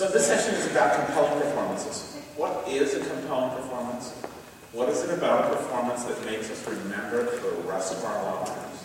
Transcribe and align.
So 0.00 0.08
this 0.08 0.32
session 0.32 0.54
is 0.54 0.64
about 0.72 0.96
compelling 0.96 1.36
performances. 1.44 2.16
What 2.40 2.64
is 2.64 2.96
a 2.96 3.04
compelling 3.04 3.52
performance? 3.52 4.16
What 4.72 4.88
is 4.88 5.04
it 5.04 5.12
about 5.12 5.52
a 5.52 5.56
performance 5.60 6.08
that 6.08 6.16
makes 6.24 6.48
us 6.48 6.64
remember 6.64 7.28
it 7.28 7.36
for 7.36 7.52
the 7.52 7.68
rest 7.68 7.92
of 7.92 8.00
our 8.08 8.16
lives? 8.40 8.80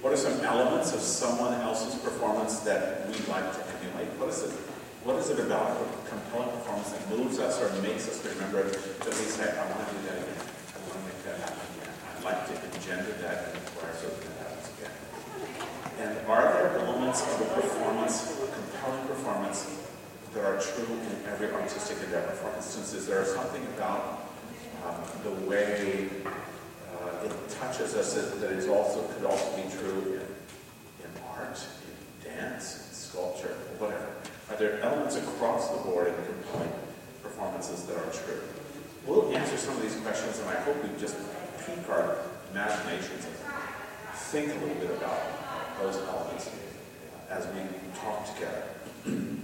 What 0.00 0.14
are 0.14 0.16
some 0.16 0.40
elements 0.40 0.96
of 0.96 1.04
someone 1.04 1.52
else's 1.60 2.00
performance 2.00 2.60
that 2.64 3.04
we 3.12 3.20
like 3.28 3.44
to 3.44 3.60
emulate? 3.76 4.08
What 4.16 4.32
is 4.32 4.40
it? 4.48 4.56
What 5.04 5.20
is 5.20 5.28
it 5.28 5.36
about 5.36 5.76
a 5.76 5.84
compelling 6.08 6.48
performance 6.48 6.96
that 6.96 7.04
moves 7.12 7.36
us 7.36 7.60
or 7.60 7.68
makes 7.84 8.08
us 8.08 8.24
remember 8.24 8.64
it 8.64 8.72
that 9.04 9.12
we 9.12 9.28
say, 9.28 9.52
I 9.52 9.68
want 9.68 9.84
to 9.84 9.92
do 9.92 10.00
that 10.08 10.16
again. 10.16 10.48
I 10.48 10.76
want 10.88 10.96
to 10.96 11.04
make 11.12 11.20
that 11.28 11.44
happen 11.44 11.60
again. 11.76 11.92
I'd 11.92 12.24
like 12.24 12.40
to 12.48 12.56
engender 12.72 13.12
that 13.20 13.52
in 13.52 13.60
the 13.60 13.70
choir 13.76 13.92
so 14.00 14.08
that 14.08 14.24
it 14.24 14.36
happens 14.40 14.64
again. 14.80 14.96
And 16.00 16.10
are 16.24 16.56
there 16.56 16.80
elements 16.88 17.20
of 17.20 17.36
a 17.36 17.48
performance, 17.60 18.32
a 18.40 18.48
compelling 18.48 19.04
performance, 19.12 19.82
that 20.34 20.44
are 20.44 20.60
true 20.60 20.86
in 20.86 21.30
every 21.30 21.50
artistic 21.50 21.98
endeavor? 22.04 22.32
For 22.32 22.54
instance, 22.56 22.94
is 22.94 23.06
there 23.06 23.24
something 23.24 23.64
about 23.76 24.30
um, 24.86 24.94
the 25.24 25.30
way 25.46 26.08
uh, 26.26 27.26
it 27.26 27.32
touches 27.50 27.94
us 27.94 28.14
that, 28.14 28.40
that 28.40 28.52
is 28.52 28.68
also 28.68 29.02
could 29.08 29.26
also 29.26 29.56
be 29.56 29.62
true 29.76 30.14
in, 30.14 31.04
in 31.04 31.10
art, 31.36 31.64
in 32.24 32.30
dance, 32.32 32.88
in 32.88 32.94
sculpture, 32.94 33.54
whatever? 33.78 34.08
Are 34.50 34.56
there 34.56 34.80
elements 34.80 35.16
across 35.16 35.70
the 35.70 35.78
board 35.78 36.08
in 36.08 36.14
compelling 36.14 36.72
performances 37.22 37.84
that 37.84 37.96
are 37.96 38.10
true? 38.10 38.42
We'll 39.06 39.36
answer 39.36 39.56
some 39.56 39.76
of 39.76 39.82
these 39.82 39.96
questions, 40.00 40.38
and 40.38 40.48
I 40.48 40.60
hope 40.60 40.76
we 40.82 40.88
just 41.00 41.16
pique 41.66 41.88
our 41.88 42.18
imaginations 42.52 43.24
and 43.24 43.34
think 44.14 44.50
a 44.50 44.54
little 44.54 44.74
bit 44.76 44.90
about 44.90 45.78
those 45.78 45.96
elements 45.96 46.50
as 47.30 47.46
we 47.48 47.60
talk 47.98 48.34
together. 48.34 48.71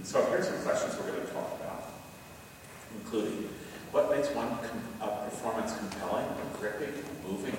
So 0.03 0.25
here's 0.29 0.47
some 0.47 0.61
questions 0.63 0.95
we're 0.97 1.11
going 1.11 1.25
to 1.25 1.33
talk 1.33 1.59
about, 1.59 1.91
including 2.95 3.49
what 3.91 4.09
makes 4.11 4.29
one 4.29 4.49
com- 4.59 5.09
performance 5.25 5.75
compelling, 5.77 6.25
gripping, 6.59 6.93
moving, 7.27 7.57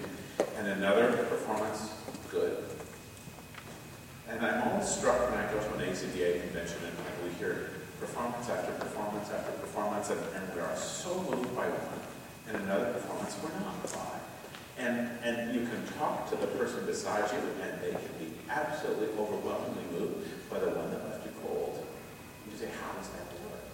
and 0.56 0.68
another 0.68 1.12
performance 1.24 1.92
good? 2.30 2.56
And 4.28 4.44
I'm 4.46 4.68
always 4.68 4.88
struck 4.88 5.18
when 5.30 5.40
I 5.40 5.50
go 5.52 5.58
to 5.58 5.74
an 5.74 5.90
ACDA 5.90 6.40
convention 6.42 6.78
and 6.86 6.94
we 7.24 7.34
hear 7.38 7.70
performance 7.98 8.48
after 8.48 8.72
performance 8.72 9.28
after 9.30 9.52
performance, 9.60 10.10
and, 10.10 10.20
and 10.34 10.54
we 10.54 10.60
are 10.60 10.76
so 10.76 11.14
moved 11.28 11.54
by 11.54 11.68
one, 11.68 12.00
and 12.48 12.62
another 12.64 12.92
performance 12.94 13.36
we're 13.42 13.52
not 13.60 13.82
by. 13.92 14.16
And, 14.78 15.10
and 15.22 15.54
you 15.54 15.66
can 15.68 15.84
talk 15.98 16.30
to 16.30 16.36
the 16.36 16.46
person 16.56 16.86
beside 16.86 17.30
you, 17.30 17.38
and 17.60 17.82
they 17.82 17.90
can 17.90 18.12
be 18.18 18.32
absolutely 18.48 19.08
overwhelmingly 19.18 19.84
moved 19.92 20.48
by 20.48 20.58
the 20.58 20.70
one 20.70 20.90
that 20.90 21.04
left 21.04 21.26
you 21.26 21.32
cold. 21.44 21.86
You 22.50 22.56
say, 22.56 22.72
how 22.80 22.96
does 22.96 23.10
that 23.12 23.28
work? 23.44 23.68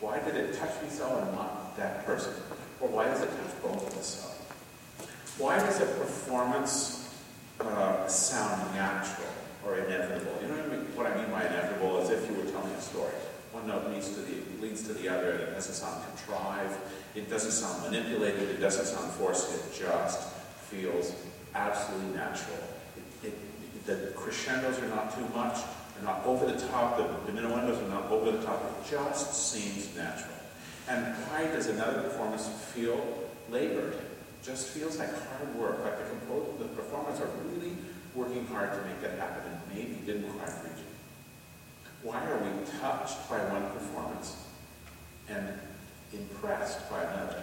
Why 0.00 0.18
did 0.18 0.34
it 0.34 0.54
touch 0.54 0.82
me 0.82 0.88
so 0.88 1.18
and 1.18 1.32
not 1.32 1.76
that 1.76 2.06
person? 2.06 2.32
Or 2.80 2.88
why 2.88 3.04
does 3.04 3.20
it 3.20 3.28
touch 3.28 3.62
both 3.62 3.86
of 3.86 3.98
us 3.98 4.06
so? 4.06 5.04
Why 5.42 5.58
does 5.58 5.80
a 5.80 5.86
performance 5.86 7.14
uh, 7.60 8.06
sound 8.06 8.74
natural 8.74 9.28
or 9.66 9.76
inevitable? 9.76 10.38
You 10.40 10.48
know 10.48 10.56
what 10.56 10.64
I, 10.64 10.68
mean? 10.68 10.86
what 10.96 11.06
I 11.06 11.14
mean 11.16 11.30
by 11.30 11.46
inevitable 11.46 12.00
is 12.00 12.10
if 12.10 12.28
you 12.28 12.36
were 12.36 12.50
telling 12.50 12.72
a 12.72 12.80
story. 12.80 13.12
One 13.52 13.66
note 13.66 13.90
leads 13.90 14.08
to 14.14 14.20
the, 14.20 14.36
leads 14.62 14.86
to 14.86 14.94
the 14.94 15.08
other, 15.08 15.32
and 15.32 15.40
it 15.40 15.54
doesn't 15.54 15.74
sound 15.74 16.02
contrived, 16.16 16.76
it 17.14 17.28
doesn't 17.28 17.50
sound 17.50 17.82
manipulated, 17.82 18.48
it 18.48 18.60
doesn't 18.60 18.86
sound 18.86 19.10
forced, 19.12 19.52
it 19.52 19.78
just 19.78 20.30
feels 20.70 21.14
absolutely 21.54 22.16
natural. 22.16 22.56
It, 23.24 23.28
it, 23.28 23.86
the 23.86 24.12
crescendos 24.14 24.78
are 24.78 24.88
not 24.88 25.14
too 25.14 25.26
much, 25.34 25.58
they're 26.00 26.14
not 26.14 26.24
over 26.24 26.46
the 26.46 26.58
top, 26.68 26.96
the 26.96 27.32
diminuendos 27.32 27.78
are 27.78 27.88
not 27.88 28.10
over 28.10 28.30
the 28.30 28.42
top, 28.44 28.64
it 28.64 28.90
just 28.90 29.52
seems 29.52 29.94
natural. 29.96 30.34
And 30.88 31.14
why 31.26 31.46
does 31.46 31.66
another 31.66 32.02
performance 32.02 32.48
feel 32.48 33.00
labored? 33.50 33.96
Just 34.42 34.68
feels 34.68 34.98
like 34.98 35.10
hard 35.10 35.54
work, 35.54 35.84
like 35.84 35.98
the, 35.98 36.64
the 36.64 36.68
performers 36.70 37.20
are 37.20 37.30
really 37.52 37.72
working 38.14 38.46
hard 38.46 38.72
to 38.72 38.88
make 38.88 39.00
that 39.02 39.18
happen 39.18 39.42
and 39.52 39.60
maybe 39.74 40.00
didn't 40.06 40.30
quite 40.32 40.52
reach 40.64 40.78
it. 40.78 42.02
Why 42.02 42.24
are 42.24 42.38
we 42.38 42.50
touched 42.80 43.28
by 43.28 43.38
one 43.52 43.70
performance 43.70 44.36
and 45.28 45.48
impressed 46.12 46.90
by 46.90 47.02
another, 47.02 47.42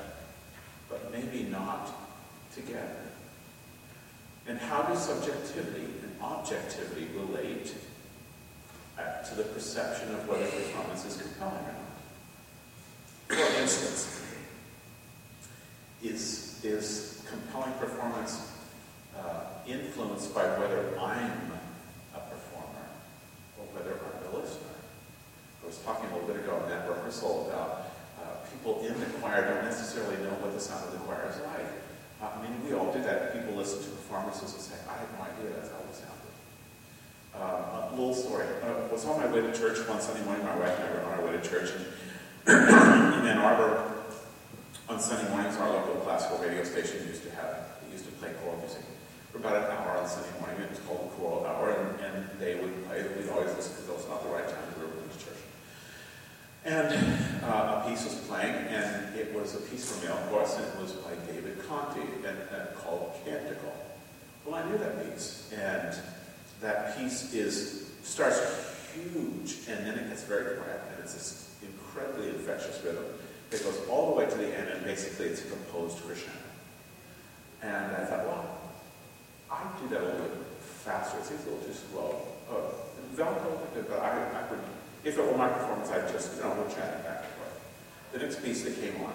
but 0.89 1.11
maybe 1.11 1.43
not 1.43 1.93
together? 2.53 2.97
And 4.47 4.57
how 4.57 4.83
do 4.83 4.95
subjectivity 4.95 5.85
and 6.01 6.11
objectivity 6.21 7.07
relate 7.15 7.73
to 8.97 9.35
the 9.35 9.43
perception 9.43 10.09
of 10.13 10.27
whether 10.27 10.45
a 10.45 10.49
performance 10.49 11.05
is 11.05 11.21
compelling 11.21 11.53
or 11.53 11.75
not? 11.75 11.85
For 13.27 13.61
instance, 13.61 14.23
is, 16.03 16.59
is 16.63 17.25
compelling 17.29 17.73
performance 17.73 18.51
uh, 19.17 19.41
influenced 19.67 20.33
by 20.33 20.45
whether 20.59 20.97
I'm 20.99 21.51
a 22.15 22.19
performer 22.31 22.87
or 23.59 23.65
whether 23.75 23.99
I'm 23.99 24.33
a 24.33 24.39
listener? 24.39 24.77
I 25.63 25.67
was 25.67 25.77
talking 25.79 26.09
a 26.09 26.13
little 26.13 26.27
bit 26.27 26.37
ago 26.37 26.61
in 26.63 26.69
that 26.69 26.87
rehearsal 26.87 27.47
about 27.51 27.91
uh, 28.21 28.45
people 28.51 28.85
in 28.85 28.97
the 28.99 29.05
choir 29.19 29.43
don't 29.43 29.65
necessarily 29.65 30.15
know 30.23 30.35
what 30.39 30.53
the 30.53 30.61
sound 30.61 30.85
of 30.85 30.91
the 30.91 30.99
choir 30.99 31.27
is 31.29 31.41
like. 31.41 31.67
I 32.21 32.41
mean, 32.41 32.53
we 32.65 32.73
all 32.73 32.91
do 32.93 33.01
that. 33.03 33.33
People 33.33 33.55
listen 33.55 33.83
to 33.83 33.89
performances 33.89 34.53
and 34.53 34.61
say, 34.61 34.75
I 34.89 34.97
have 34.97 35.11
no 35.19 35.25
idea 35.25 35.53
that's 35.53 35.69
how. 35.69 35.86
Uh, 37.39 37.89
a 37.91 37.95
little 37.95 38.15
story. 38.15 38.47
I 38.63 38.91
was 38.91 39.05
on 39.05 39.21
my 39.21 39.27
way 39.27 39.41
to 39.41 39.53
church 39.53 39.87
one 39.87 40.01
Sunday 40.01 40.25
morning. 40.25 40.43
My 40.43 40.57
wife 40.57 40.73
and 40.79 40.89
I 40.89 40.91
were 40.91 41.05
on 41.05 41.19
our 41.19 41.25
way 41.25 41.31
to 41.37 41.41
church. 41.47 41.69
In 42.47 42.53
Ann 42.55 43.37
Arbor, 43.37 43.93
on 44.89 44.99
Sunday 44.99 45.29
mornings, 45.29 45.55
our 45.57 45.69
local 45.69 46.01
classical 46.01 46.39
radio 46.39 46.63
station 46.63 47.05
used 47.05 47.21
to 47.23 47.31
have, 47.35 47.77
they 47.83 47.91
used 47.91 48.05
to 48.05 48.11
play 48.13 48.31
choral 48.41 48.57
music 48.57 48.81
for 49.31 49.37
about 49.37 49.57
an 49.57 49.77
hour 49.77 49.97
on 49.97 50.07
Sunday 50.07 50.33
morning. 50.39 50.61
It 50.61 50.71
was 50.71 50.79
called 50.79 51.11
the 51.11 51.15
choral 51.15 51.45
hour, 51.45 51.69
and, 51.69 52.01
and 52.01 52.39
they 52.39 52.55
would 52.55 52.73
play, 52.87 53.05
we'd 53.15 53.29
always 53.29 53.53
listen 53.53 53.73
because 53.75 53.89
it 53.89 53.97
was 53.97 54.09
not 54.09 54.23
the 54.23 54.29
right 54.29 54.47
time 54.47 54.63
we 54.73 54.81
were 54.81 54.89
going 54.89 55.09
to 55.09 55.19
church. 55.21 55.41
And 56.65 56.89
uh, 57.43 57.83
a 57.85 57.89
piece 57.89 58.03
was 58.03 58.15
playing, 58.25 58.55
and 58.73 59.13
it 59.15 59.31
was 59.35 59.53
a 59.53 59.61
piece 59.69 59.91
for 59.91 60.07
male 60.07 60.17
voice, 60.33 60.57
and 60.57 60.65
it 60.65 60.81
was 60.81 60.93
by 61.05 61.13
David 61.29 61.61
Conte, 61.69 62.01
and, 62.01 62.37
and 62.49 62.75
called 62.81 63.13
Canticle. 63.25 63.77
Well, 64.43 64.55
I 64.55 64.67
knew 64.67 64.77
that 64.79 65.13
piece, 65.13 65.53
and 65.53 65.93
that 66.61 66.97
piece 66.97 67.33
is 67.33 67.91
starts 68.03 68.39
huge, 68.93 69.67
and 69.69 69.85
then 69.85 69.97
it 69.99 70.09
gets 70.09 70.23
very 70.23 70.57
quiet, 70.57 70.81
and 70.91 71.03
it's 71.03 71.13
this 71.13 71.55
incredibly 71.61 72.29
infectious 72.29 72.81
rhythm. 72.83 73.03
It 73.51 73.63
goes 73.63 73.79
all 73.89 74.11
the 74.11 74.17
way 74.17 74.29
to 74.29 74.37
the 74.37 74.57
end, 74.57 74.69
and 74.69 74.83
basically 74.83 75.27
it's 75.27 75.45
a 75.45 75.49
composed 75.49 75.97
crescendo. 76.03 76.37
And 77.61 77.95
I 77.95 78.05
thought, 78.05 78.25
well, 78.25 78.59
I 79.51 79.63
do 79.81 79.89
that 79.89 80.01
a 80.01 80.05
little 80.05 80.19
bit 80.19 80.37
faster. 80.83 81.19
It 81.19 81.25
seems 81.25 81.45
a 81.45 81.49
little 81.49 81.65
too 81.65 81.73
slow. 81.73 82.27
Oh, 82.49 82.73
Velcro, 83.15 83.59
but 83.89 83.99
I, 83.99 84.11
I 84.11 84.49
would, 84.49 84.59
if 85.03 85.17
it 85.17 85.25
were 85.25 85.37
my 85.37 85.49
performance, 85.49 85.89
I'd 85.89 86.07
just, 86.11 86.37
you 86.37 86.43
know, 86.43 86.49
we're 86.49 86.73
chatting 86.73 87.03
back 87.03 87.23
and 87.23 87.33
forth. 87.35 87.61
The 88.13 88.19
next 88.19 88.43
piece 88.43 88.63
that 88.63 88.79
came 88.79 89.01
on 89.03 89.13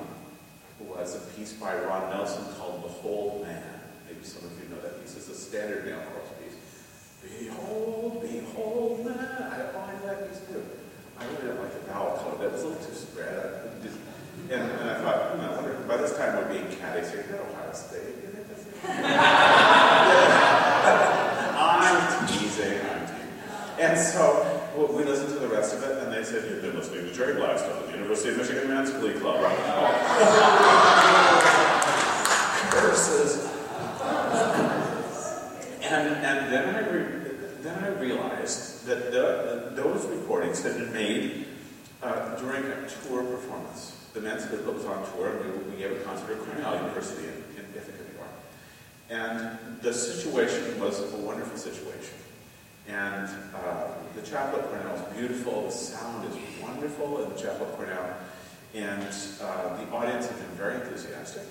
was 0.80 1.16
a 1.16 1.20
piece 1.36 1.52
by 1.52 1.74
Ron 1.76 2.10
Nelson 2.10 2.44
called 2.54 2.82
Behold 2.82 3.42
Man. 3.42 3.62
Maybe 4.06 4.24
some 4.24 4.44
of 4.44 4.52
you 4.62 4.68
know 4.74 4.80
that 4.82 5.00
piece. 5.00 5.16
It's 5.16 5.28
a 5.28 5.34
standard 5.34 5.84
piece. 5.84 5.92
Behold, 7.22 8.22
behold 8.22 9.04
man. 9.04 9.18
I, 9.18 9.92
know 9.94 10.06
that 10.06 10.28
piece 10.28 10.40
too. 10.48 10.64
I 11.18 11.24
really 11.26 11.46
don't 11.48 11.60
like 11.60 11.72
the 11.72 11.80
vowel 11.92 12.18
code. 12.18 12.40
That 12.40 12.52
was 12.52 12.62
a 12.62 12.68
little 12.68 12.84
too 12.84 12.94
spread. 12.94 13.36
I 13.38 13.82
just, 13.84 13.98
and, 14.50 14.62
and 14.62 14.90
I 14.90 15.00
thought, 15.00 15.36
hmm, 15.36 15.40
I 15.40 15.54
wonder, 15.54 15.74
by 15.86 15.96
this 15.96 16.16
time 16.16 16.36
we're 16.36 16.52
being 16.52 16.68
catty, 16.76 17.06
so 17.06 17.14
you're 17.14 17.40
Ohio 17.40 17.72
State. 17.72 18.22
I'm 21.54 22.26
teasing. 22.26 22.80
And 23.78 23.98
so 23.98 24.62
well, 24.76 24.88
we 24.88 25.04
listened 25.04 25.28
to 25.34 25.38
the 25.38 25.48
rest 25.48 25.74
of 25.74 25.82
it, 25.82 26.02
and 26.02 26.12
they 26.12 26.24
said, 26.24 26.48
You've 26.48 26.62
been 26.62 26.74
listening 26.74 27.04
to 27.06 27.12
Jerry 27.12 27.34
Blackstone, 27.34 27.86
the 27.86 27.92
University 27.92 28.30
of 28.30 28.38
Michigan 28.38 28.68
Men's 28.68 28.90
Glee 28.90 29.12
Club, 29.12 29.42
right? 29.42 29.58
Curses. 32.70 33.50
And, 35.82 36.08
and 36.24 36.52
then, 36.52 36.74
I 36.74 36.88
re- 36.88 37.04
then 37.72 37.84
I 37.84 37.88
realized 37.98 38.86
that 38.86 39.12
the, 39.12 39.72
those 39.74 40.04
recordings 40.06 40.62
had 40.62 40.76
been 40.76 40.92
made 40.92 41.46
uh, 42.02 42.36
during 42.36 42.64
a 42.64 42.88
tour 42.88 43.24
performance. 43.24 43.98
The 44.12 44.20
men's 44.20 44.44
group 44.46 44.66
was 44.66 44.84
on 44.84 45.10
tour, 45.12 45.36
and 45.36 45.66
we, 45.66 45.70
we 45.70 45.76
gave 45.78 45.92
a 45.92 46.00
concert 46.04 46.32
at 46.32 46.44
Cornell 46.44 46.76
University 46.76 47.28
in, 47.28 47.34
in 47.56 47.64
Ithaca, 47.74 48.02
New 48.10 48.18
York. 48.18 48.30
And 49.10 49.80
the 49.80 49.92
situation 49.92 50.78
was 50.80 51.00
a 51.12 51.16
wonderful 51.16 51.56
situation. 51.56 52.14
And 52.88 53.28
uh, 53.54 53.88
the 54.14 54.22
chapel 54.22 54.58
at 54.58 54.68
Cornell 54.68 54.96
is 54.96 55.16
beautiful, 55.16 55.66
the 55.66 55.70
sound 55.70 56.28
is 56.28 56.36
wonderful 56.60 57.22
in 57.22 57.30
the 57.30 57.36
chapel 57.36 57.66
at 57.66 57.76
Cornell, 57.76 58.16
and 58.74 59.14
uh, 59.40 59.76
the 59.76 59.90
audience 59.92 60.26
has 60.28 60.38
been 60.38 60.50
very 60.56 60.74
enthusiastic 60.74 61.44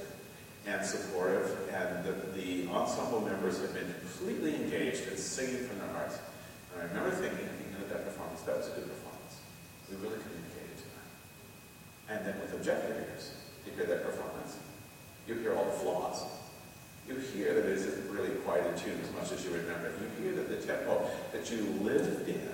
and 0.66 0.86
supportive, 0.86 1.70
and 1.74 2.06
the, 2.06 2.14
the 2.40 2.70
ensemble 2.70 3.22
members 3.22 3.60
have 3.62 3.74
been 3.74 3.94
completely 4.00 4.56
engaged 4.56 5.08
and 5.08 5.18
singing 5.18 5.66
from 5.66 5.80
their 5.80 5.90
hearts. 5.90 6.20
And 6.74 6.84
I 6.84 6.86
remember 6.86 7.12
thinking 7.12 7.46
at 7.46 7.58
the 7.58 7.66
end 7.74 7.84
of 7.84 7.90
that 7.90 8.06
performance, 8.06 8.42
that 8.42 8.58
was 8.58 8.68
a 8.68 8.72
good 8.72 8.88
performance. 8.88 9.42
We 9.90 9.98
really 9.98 10.22
communicated 10.22 10.78
tonight. 10.78 11.12
And 12.10 12.26
then 12.26 12.40
with 12.42 12.54
objective 12.54 12.96
ears, 12.96 13.32
you 13.66 13.74
hear 13.74 13.86
that 13.86 14.06
performance. 14.06 14.58
You 15.28 15.36
hear 15.36 15.56
all 15.56 15.66
the 15.66 15.72
flaws. 15.72 16.24
You 17.08 17.16
hear 17.16 17.56
that 17.56 17.66
it 17.66 17.78
isn't 17.78 18.10
really 18.12 18.30
quite 18.46 18.66
in 18.66 18.78
tune 18.78 19.00
as 19.02 19.12
much 19.14 19.32
as 19.32 19.44
you 19.44 19.52
remember. 19.52 19.92
You 20.00 20.24
hear 20.24 20.36
that 20.36 20.50
the 20.50 20.66
tempo 20.66 21.10
that 21.34 21.52
you 21.52 21.64
lived 21.82 22.30
in 22.30 22.50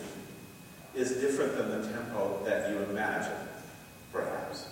is 0.96 1.12
different 1.18 1.58
than 1.58 1.82
the 1.82 1.88
tempo 1.88 2.42
that 2.46 2.72
you 2.72 2.80
imagine, 2.90 3.38
perhaps. 4.12 4.68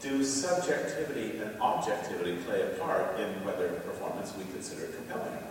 Do 0.00 0.24
subjectivity 0.24 1.38
and 1.38 1.60
objectivity 1.60 2.36
play 2.44 2.62
a 2.62 2.68
part 2.80 3.20
in 3.20 3.44
whether 3.44 3.66
a 3.66 3.80
performance 3.80 4.32
we 4.34 4.44
consider 4.44 4.86
compelling 4.86 5.28
or 5.28 5.42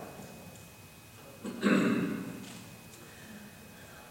not? 1.62 2.10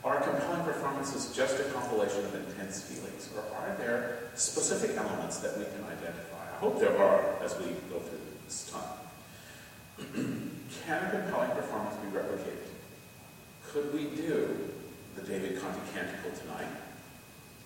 Are 0.05 0.21
compelling 0.21 0.63
performances 0.63 1.35
just 1.35 1.59
a 1.59 1.63
compilation 1.65 2.23
of 2.23 2.33
intense 2.33 2.81
feelings, 2.81 3.29
or 3.35 3.43
are 3.53 3.75
there 3.79 4.19
specific 4.35 4.95
elements 4.95 5.39
that 5.39 5.57
we 5.57 5.65
can 5.65 5.83
identify? 5.83 6.41
I 6.55 6.57
hope 6.59 6.79
there 6.79 6.97
are 6.97 7.35
as 7.43 7.57
we 7.59 7.65
go 7.91 7.99
through 7.99 8.19
this 8.45 8.71
time. 8.71 8.95
can 10.85 11.03
a 11.03 11.11
compelling 11.11 11.51
performance 11.51 11.97
be 11.97 12.17
replicated? 12.17 12.71
Could 13.67 13.93
we 13.93 14.05
do 14.15 14.69
the 15.15 15.21
David 15.21 15.61
Conte 15.61 15.79
Canticle 15.93 16.31
tonight, 16.31 16.71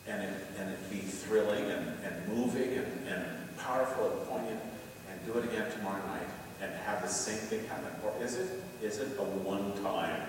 and 0.07 0.21
it, 0.21 0.33
and 0.59 0.69
it 0.69 0.89
be 0.89 0.97
thrilling 0.97 1.63
and, 1.71 1.88
and 2.03 2.27
moving 2.27 2.77
and, 2.77 3.07
and 3.07 3.57
powerful 3.57 4.11
and 4.11 4.27
poignant, 4.27 4.61
and 5.09 5.25
do 5.25 5.39
it 5.39 5.45
again 5.45 5.71
tomorrow 5.71 6.05
night, 6.07 6.27
and 6.61 6.71
have 6.71 7.01
the 7.01 7.07
same 7.07 7.38
thing 7.38 7.65
happen? 7.67 7.91
Or 8.03 8.13
is 8.23 8.35
it, 8.35 8.50
is 8.81 9.00
it 9.00 9.17
a 9.17 9.23
one-time 9.23 10.21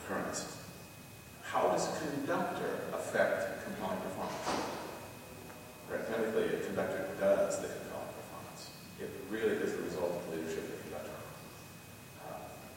occurrence? 0.00 0.56
How 1.42 1.68
does 1.68 1.88
conductor 1.98 2.80
affect 2.92 3.64
compelling 3.64 4.00
performance? 4.00 4.72
Technically, 5.88 6.44
a 6.56 6.60
conductor 6.60 7.08
does 7.20 7.60
the 7.60 7.68
compelling 7.68 8.12
performance. 8.16 8.70
It 9.00 9.10
really 9.30 9.56
is 9.56 9.72
the 9.72 9.82
result 9.82 10.10
of 10.10 10.30
the 10.30 10.36
leadership 10.36 10.64
of 10.64 10.70
the 10.70 10.82
conductor. 10.82 11.18
Uh, 12.24 12.32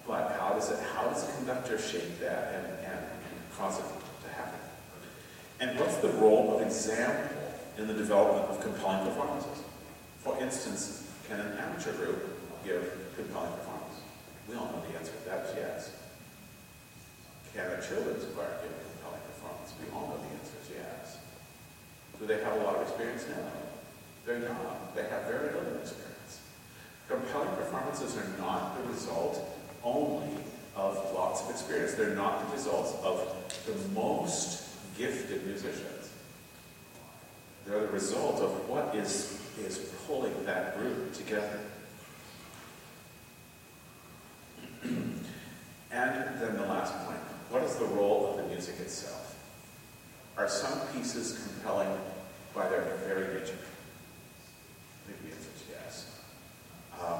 but 0.08 0.38
how 0.40 0.54
does 0.54 0.72
it? 0.72 0.80
How 0.94 1.10
does 1.10 1.28
a 1.28 1.34
conductor 1.38 1.78
shape 1.80 2.20
that 2.20 2.54
and, 2.54 2.66
and, 2.86 3.00
and 3.00 3.58
cause 3.58 3.80
it? 3.80 3.86
And 5.60 5.78
what's 5.78 5.98
the 5.98 6.10
role 6.10 6.56
of 6.56 6.66
example 6.66 7.36
in 7.78 7.88
the 7.88 7.94
development 7.94 8.46
of 8.50 8.62
compelling 8.62 9.06
performances? 9.06 9.64
For 10.20 10.40
instance, 10.42 11.12
can 11.28 11.40
an 11.40 11.58
amateur 11.58 11.94
group 11.94 12.64
give 12.64 13.14
compelling 13.16 13.52
performance? 13.52 14.00
We 14.48 14.56
all 14.56 14.66
know 14.66 14.82
the 14.90 14.98
answer 14.98 15.12
to 15.12 15.30
that 15.30 15.46
is 15.46 15.56
yes. 15.56 15.92
Can 17.54 17.66
a 17.72 17.82
children's 17.82 18.26
choir 18.34 18.56
give 18.64 18.72
compelling 18.72 19.22
performance? 19.28 19.74
We 19.84 19.92
all 19.94 20.08
know 20.08 20.18
the 20.18 20.32
answer 20.40 20.56
is 20.64 20.70
yes. 20.80 21.18
Do 22.20 22.26
they 22.26 22.42
have 22.44 22.56
a 22.62 22.64
lot 22.64 22.76
of 22.76 22.82
experience? 22.84 23.26
No. 23.28 23.44
They're 24.26 24.40
not. 24.40 24.96
They 24.96 25.04
have 25.04 25.24
very 25.26 25.54
little 25.54 25.76
experience. 25.82 26.40
Compelling 27.08 27.50
performances 27.56 28.16
are 28.16 28.28
not 28.38 28.78
the 28.78 28.90
result 28.92 29.58
only 29.84 30.38
of 30.76 30.96
lots 31.14 31.44
of 31.44 31.50
experience. 31.50 31.96
They're 31.96 32.16
not 32.16 32.48
the 32.48 32.56
results 32.56 32.94
of 33.04 33.36
the 33.66 33.76
most 33.94 34.69
gifted 35.00 35.48
musicians. 35.48 36.12
They're 37.66 37.80
the 37.82 37.88
result 37.88 38.42
of 38.42 38.70
what 38.70 38.94
is, 38.94 39.42
is 39.66 39.78
pulling 40.06 40.46
that 40.46 40.78
group 40.78 41.14
together. 41.14 41.60
and 44.84 45.22
then 45.92 46.58
the 46.58 46.68
last 46.68 46.94
point. 47.06 47.18
What 47.50 47.64
is 47.64 47.76
the 47.78 47.86
role 47.86 48.30
of 48.30 48.38
the 48.38 48.44
music 48.54 48.76
itself? 48.80 49.36
Are 50.38 50.50
some 50.50 50.80
pieces 50.94 51.42
compelling 51.44 51.90
by 52.54 52.68
their 52.68 52.82
very 53.06 53.40
nature? 53.40 53.56
I 55.06 55.08
think 55.08 55.22
the 55.24 55.36
answer 55.36 55.50
is 55.56 55.64
yes. 55.72 56.20
Um, 57.02 57.20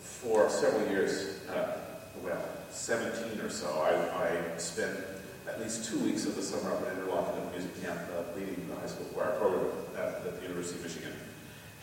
for 0.00 0.48
several 0.50 0.88
years, 0.88 1.40
uh, 1.48 1.78
well, 2.22 2.42
17 2.70 3.40
or 3.40 3.50
so, 3.50 3.66
I, 3.80 4.54
I, 4.54 4.58
spent 4.58 4.96
at 5.56 5.62
least 5.62 5.88
two 5.90 5.98
weeks 6.00 6.26
of 6.26 6.36
the 6.36 6.42
summer 6.42 6.70
up 6.70 6.82
at 6.82 6.98
Interlochen 6.98 7.50
Music 7.50 7.82
Camp 7.82 7.98
uh, 8.12 8.38
leading 8.38 8.68
the 8.68 8.76
high 8.76 8.86
school 8.86 9.06
choir 9.06 9.30
program 9.40 9.72
at, 9.96 10.20
at, 10.26 10.36
the 10.36 10.42
University 10.42 10.76
of 10.76 10.84
Michigan 10.84 11.12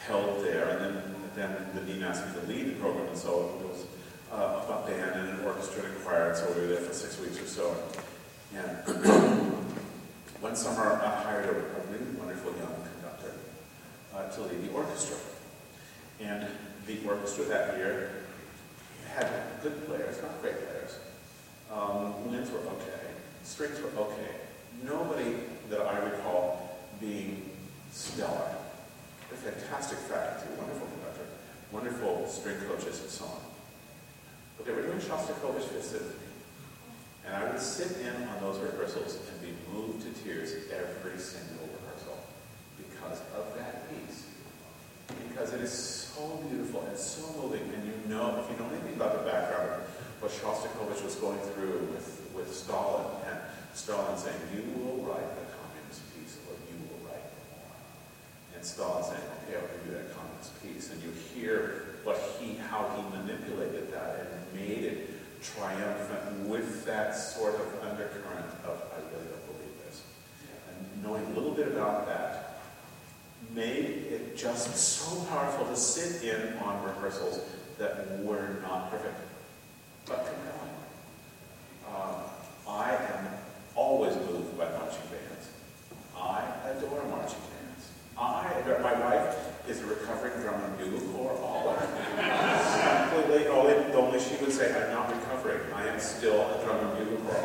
held 0.05 0.45
there. 0.45 0.69
And 0.69 0.79
then, 0.79 1.03
then 1.35 1.67
the 1.73 1.81
dean 1.81 2.03
asked 2.03 2.23
me 2.27 2.39
to 2.39 2.47
lead 2.47 2.67
the 2.67 2.79
program, 2.79 3.07
and 3.07 3.17
so 3.17 3.57
it 3.59 3.65
was 3.65 3.85
uh, 4.31 4.77
a 4.77 4.87
band 4.87 5.19
and 5.19 5.39
an 5.39 5.45
orchestra 5.45 5.85
and 5.85 5.97
a 5.97 5.99
choir, 6.01 6.29
and 6.29 6.37
so 6.37 6.53
we 6.53 6.61
were 6.61 6.67
there 6.67 6.85
for 6.85 6.93
six 6.93 7.19
weeks 7.19 7.41
or 7.41 7.47
so. 7.47 7.75
And 8.53 8.69
one 10.39 10.55
summer, 10.55 11.01
I 11.01 11.23
hired 11.23 11.49
a, 11.49 11.53
really 11.89 12.13
wonderful 12.15 12.51
young 12.51 12.77
conductor 12.93 13.33
uh, 14.13 14.29
to 14.29 14.41
lead 14.41 14.69
the 14.69 14.71
orchestra. 14.71 15.17
And 16.21 16.45
the 16.85 16.99
orchestra 17.07 17.45
that 17.45 17.77
year 17.77 18.11
had 19.15 19.27
good 19.63 19.87
players, 19.87 20.21
not 20.21 20.39
great 20.43 20.57
players. 20.57 20.99
Um, 21.71 22.31
were 22.31 22.59
okay, 22.59 23.02
strings 23.43 23.79
were 23.81 23.89
okay. 24.01 24.35
Nobody 24.83 25.35
that 25.69 25.81
I 25.81 25.99
recall 25.99 26.79
being 26.99 27.49
stellar. 27.91 28.55
A 29.31 29.35
fantastic 29.35 29.97
faculty, 29.97 30.49
wonderful 30.57 30.87
conductor, 30.87 31.25
wonderful 31.71 32.27
string 32.27 32.57
coaches, 32.67 33.01
and 33.01 33.09
so 33.09 33.25
on. 33.25 33.41
But 34.57 34.65
they 34.65 34.73
were 34.73 34.83
doing 34.83 34.99
Shostakovich 34.99 35.63
Fifth 35.63 35.85
Symphony. 35.85 36.29
And 37.25 37.35
I 37.35 37.49
would 37.49 37.59
sit 37.59 37.97
in 38.01 38.27
on 38.27 38.41
those 38.41 38.59
rehearsals 38.59 39.17
and 39.31 39.41
be 39.41 39.53
moved 39.73 40.03
to 40.03 40.23
tears 40.23 40.53
every 40.71 41.17
single 41.17 41.67
rehearsal 41.71 42.19
because 42.77 43.21
of 43.35 43.55
that 43.57 43.89
piece. 43.89 44.27
Because 45.29 45.53
it 45.53 45.61
is 45.61 45.71
so 45.71 46.43
beautiful 46.49 46.85
and 46.87 46.97
so 46.97 47.23
moving, 47.41 47.61
and 47.73 47.85
you 47.85 48.13
know, 48.13 48.43
if 48.43 48.51
you 48.51 48.63
know 48.63 48.69
anything 48.71 48.95
about 48.95 49.23
the 49.23 49.31
background 49.31 49.83
what 50.23 50.31
Shostakovich 50.31 51.03
was 51.03 51.15
going 51.15 51.39
through 51.39 51.79
with, 51.91 52.22
with 52.35 52.53
Stalin, 52.53 53.05
and 53.29 53.39
Stalin 53.73 54.17
saying, 54.17 54.37
you 54.53 54.63
will 54.81 55.03
write 55.05 55.23
a 55.23 55.45
communist 55.57 56.01
piece, 56.13 56.37
or 56.47 56.55
you 56.69 56.77
will 56.89 57.09
write 57.09 57.23
more. 57.57 57.73
And 58.55 58.65
Stalin 58.65 59.03
saying, 59.03 59.23
okay, 59.45 59.57
I'll 59.57 59.69
give 59.77 59.87
you 59.87 59.93
that 59.97 60.13
communist 60.15 60.53
piece. 60.61 60.91
And 60.91 61.01
you 61.01 61.11
hear 61.33 61.97
what 62.03 62.19
he, 62.39 62.55
how 62.55 62.89
he 62.95 63.17
manipulated 63.17 63.91
that 63.91 64.19
and 64.19 64.59
made 64.59 64.83
it 64.83 65.09
triumphant 65.41 66.47
with 66.47 66.85
that 66.85 67.15
sort 67.15 67.55
of 67.55 67.67
undercurrent 67.83 68.45
of, 68.65 68.81
I 68.93 68.99
really 69.11 69.27
don't 69.27 69.45
believe 69.47 69.75
this. 69.85 70.03
And 70.69 71.03
knowing 71.03 71.25
a 71.25 71.39
little 71.39 71.53
bit 71.53 71.67
about 71.67 72.07
that 72.07 72.61
made 73.53 74.07
it 74.09 74.37
just 74.37 74.75
so 74.75 75.23
powerful 75.25 75.65
to 75.65 75.75
sit 75.75 76.23
in 76.23 76.57
on 76.59 76.83
rehearsals 76.83 77.39
that 77.77 78.19
were 78.19 78.57
not 78.61 78.89
perfect, 78.89 79.15
but 80.05 80.17
compelling. 80.17 80.72
Um, 81.93 82.15
I 82.67 82.95
am 82.95 83.27
always 83.75 84.15
moved 84.15 84.57
by 84.57 84.65
marching 84.71 85.07
bands. 85.11 85.49
I 86.17 86.43
adore 86.69 87.03
marching 87.09 87.39
bands. 87.51 87.91
I 88.17 88.51
adore, 88.59 88.79
my 88.79 88.93
wife 88.99 89.69
is 89.69 89.81
a 89.81 89.85
recovering 89.85 90.41
drum 90.41 90.61
and 90.61 90.77
bugle 90.77 90.99
corps 91.13 91.37
Completely, 93.11 93.47
only, 93.47 93.73
only 93.93 94.19
she 94.19 94.35
would 94.43 94.51
say, 94.51 94.73
I'm 94.73 94.91
not 94.91 95.11
recovering. 95.11 95.61
I 95.73 95.87
am 95.87 95.99
still 95.99 96.41
a 96.41 96.63
drum 96.63 96.79
and 96.79 96.97
bugle 96.97 97.25
corps 97.25 97.43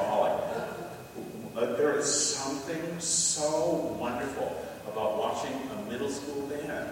uh, 1.59 1.75
there 1.75 1.99
is 1.99 2.07
something 2.07 3.01
so 3.01 3.97
wonderful 3.99 4.65
about 4.87 5.19
watching 5.19 5.53
a 5.77 5.91
middle 5.91 6.09
school 6.09 6.47
band 6.47 6.89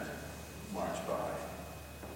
march 0.75 0.97
by. 1.07 1.31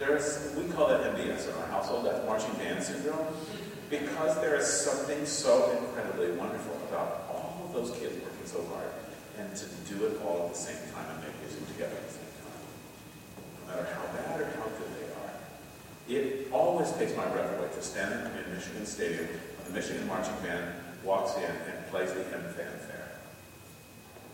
There's, 0.01 0.53
we 0.57 0.65
call 0.73 0.89
that 0.89 1.15
MBS 1.15 1.49
in 1.49 1.55
our 1.55 1.67
household, 1.69 2.07
that's 2.07 2.27
marching 2.27 2.53
band 2.55 2.83
syndrome, 2.83 3.25
because 3.91 4.41
there 4.41 4.55
is 4.55 4.67
something 4.67 5.27
so 5.27 5.77
incredibly 5.83 6.31
wonderful 6.39 6.79
about 6.89 7.27
all 7.29 7.67
of 7.67 7.75
those 7.75 7.91
kids 7.99 8.15
working 8.23 8.47
so 8.47 8.65
hard 8.73 8.87
and 9.37 9.51
to 9.57 9.67
do 9.91 10.07
it 10.07 10.23
all 10.23 10.47
at 10.47 10.55
the 10.55 10.59
same 10.59 10.79
time 10.95 11.05
and 11.11 11.27
make 11.27 11.35
music 11.43 11.67
together 11.75 11.97
at 11.99 12.07
the 12.07 12.15
same 12.15 12.33
time. 12.39 12.63
No 13.59 13.75
matter 13.75 13.89
how 13.91 14.07
bad 14.15 14.41
or 14.41 14.47
how 14.57 14.69
good 14.79 14.91
they 14.95 15.11
are. 15.11 15.35
It 16.09 16.53
always 16.53 16.93
takes 16.93 17.17
my 17.17 17.27
breath 17.27 17.51
away 17.59 17.69
to 17.75 17.83
stand 17.83 18.15
in 18.15 18.55
Michigan 18.55 18.87
Stadium 18.87 19.27
when 19.27 19.67
the 19.67 19.75
Michigan 19.75 20.07
Marching 20.07 20.39
Band 20.43 20.73
walks 21.03 21.37
in 21.37 21.51
and 21.51 21.87
plays 21.91 22.13
the 22.13 22.21
M 22.31 22.47
Fanfare. 22.55 23.19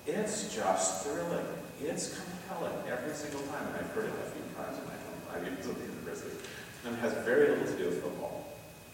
It's 0.06 0.54
just 0.54 1.04
thrilling. 1.04 1.46
It's 1.80 2.18
compelling 2.18 2.76
every 2.88 3.14
single 3.14 3.40
time, 3.52 3.66
and 3.68 3.76
I've 3.76 3.90
heard 3.92 4.06
it 4.06 4.12
a 4.12 4.30
few 4.30 4.44
times 4.56 4.78
in 4.78 4.84
my 4.84 4.96
25 5.32 5.44
years 5.44 5.66
at 5.66 5.74
the 5.76 5.84
university. 5.84 6.36
And 6.84 6.94
it 6.94 7.00
has 7.00 7.12
very 7.24 7.50
little 7.50 7.66
to 7.66 7.76
do 7.76 7.86
with 7.86 8.02
football, 8.02 8.45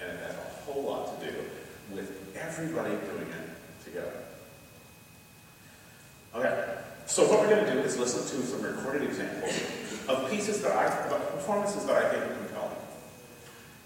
and 0.03 0.19
it 0.19 0.27
has 0.27 0.35
a 0.35 0.73
whole 0.73 0.83
lot 0.83 1.21
to 1.21 1.27
do 1.27 1.35
with 1.95 2.11
everybody 2.37 2.91
doing 2.91 3.29
it 3.29 3.85
together. 3.85 4.13
Okay, 6.35 6.75
so 7.07 7.29
what 7.29 7.41
we're 7.41 7.51
going 7.51 7.65
to 7.67 7.73
do 7.73 7.79
is 7.81 7.99
listen 7.99 8.23
to 8.23 8.47
some 8.47 8.63
recorded 8.63 9.03
examples 9.03 9.53
of 10.09 10.31
pieces 10.31 10.63
that 10.63 10.73
I, 10.77 10.89
performances 11.33 11.85
that 11.87 11.97
I 11.97 12.09
think 12.09 12.25
are 12.25 12.35
compelling. 12.37 12.77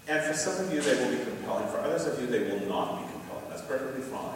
And 0.07 0.25
for 0.25 0.33
some 0.33 0.65
of 0.65 0.73
you, 0.73 0.81
they 0.81 0.95
will 0.95 1.11
be 1.11 1.23
compelling. 1.23 1.67
For 1.67 1.79
others 1.79 2.05
of 2.05 2.19
you, 2.21 2.27
they 2.27 2.49
will 2.49 2.65
not 2.67 3.01
be 3.01 3.11
compelling. 3.11 3.43
That's 3.49 3.63
perfectly 3.63 4.01
fine. 4.01 4.35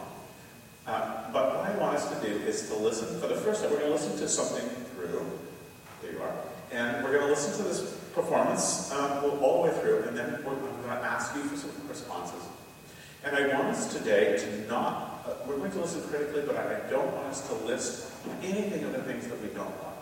Uh, 0.85 1.31
but 1.31 1.55
what 1.55 1.65
I 1.69 1.77
want 1.77 1.95
us 1.95 2.09
to 2.09 2.27
do 2.27 2.35
is 2.43 2.67
to 2.69 2.75
listen. 2.75 3.19
For 3.21 3.27
the 3.27 3.35
first 3.35 3.61
time, 3.61 3.71
we're 3.71 3.79
going 3.79 3.91
to 3.91 3.95
listen 3.95 4.17
to 4.17 4.27
something 4.27 4.67
through. 4.93 5.25
There 6.01 6.11
you 6.11 6.21
are. 6.21 6.35
And 6.71 7.03
we're 7.03 7.13
going 7.13 7.27
to 7.27 7.29
listen 7.29 7.55
to 7.57 7.63
this 7.63 7.97
performance 8.13 8.91
um, 8.91 9.23
all 9.41 9.63
the 9.63 9.69
way 9.69 9.79
through, 9.79 10.03
and 10.03 10.17
then 10.17 10.43
we're, 10.43 10.53
I'm 10.53 10.80
to 10.99 11.05
ask 11.05 11.35
you 11.35 11.43
for 11.43 11.55
some 11.55 11.71
responses. 11.87 12.43
And 13.23 13.35
I 13.35 13.55
want 13.55 13.67
us 13.67 13.93
today 13.95 14.37
to 14.37 14.67
not, 14.67 15.23
uh, 15.27 15.33
we're 15.47 15.57
going 15.57 15.71
to 15.71 15.81
listen 15.81 16.01
critically, 16.09 16.41
but 16.45 16.57
I 16.57 16.89
don't 16.89 17.13
want 17.13 17.27
us 17.27 17.47
to 17.49 17.55
list 17.65 18.11
anything 18.41 18.83
of 18.83 18.93
the 18.93 19.03
things 19.03 19.27
that 19.27 19.39
we 19.41 19.49
don't 19.49 19.69
want. 19.81 19.97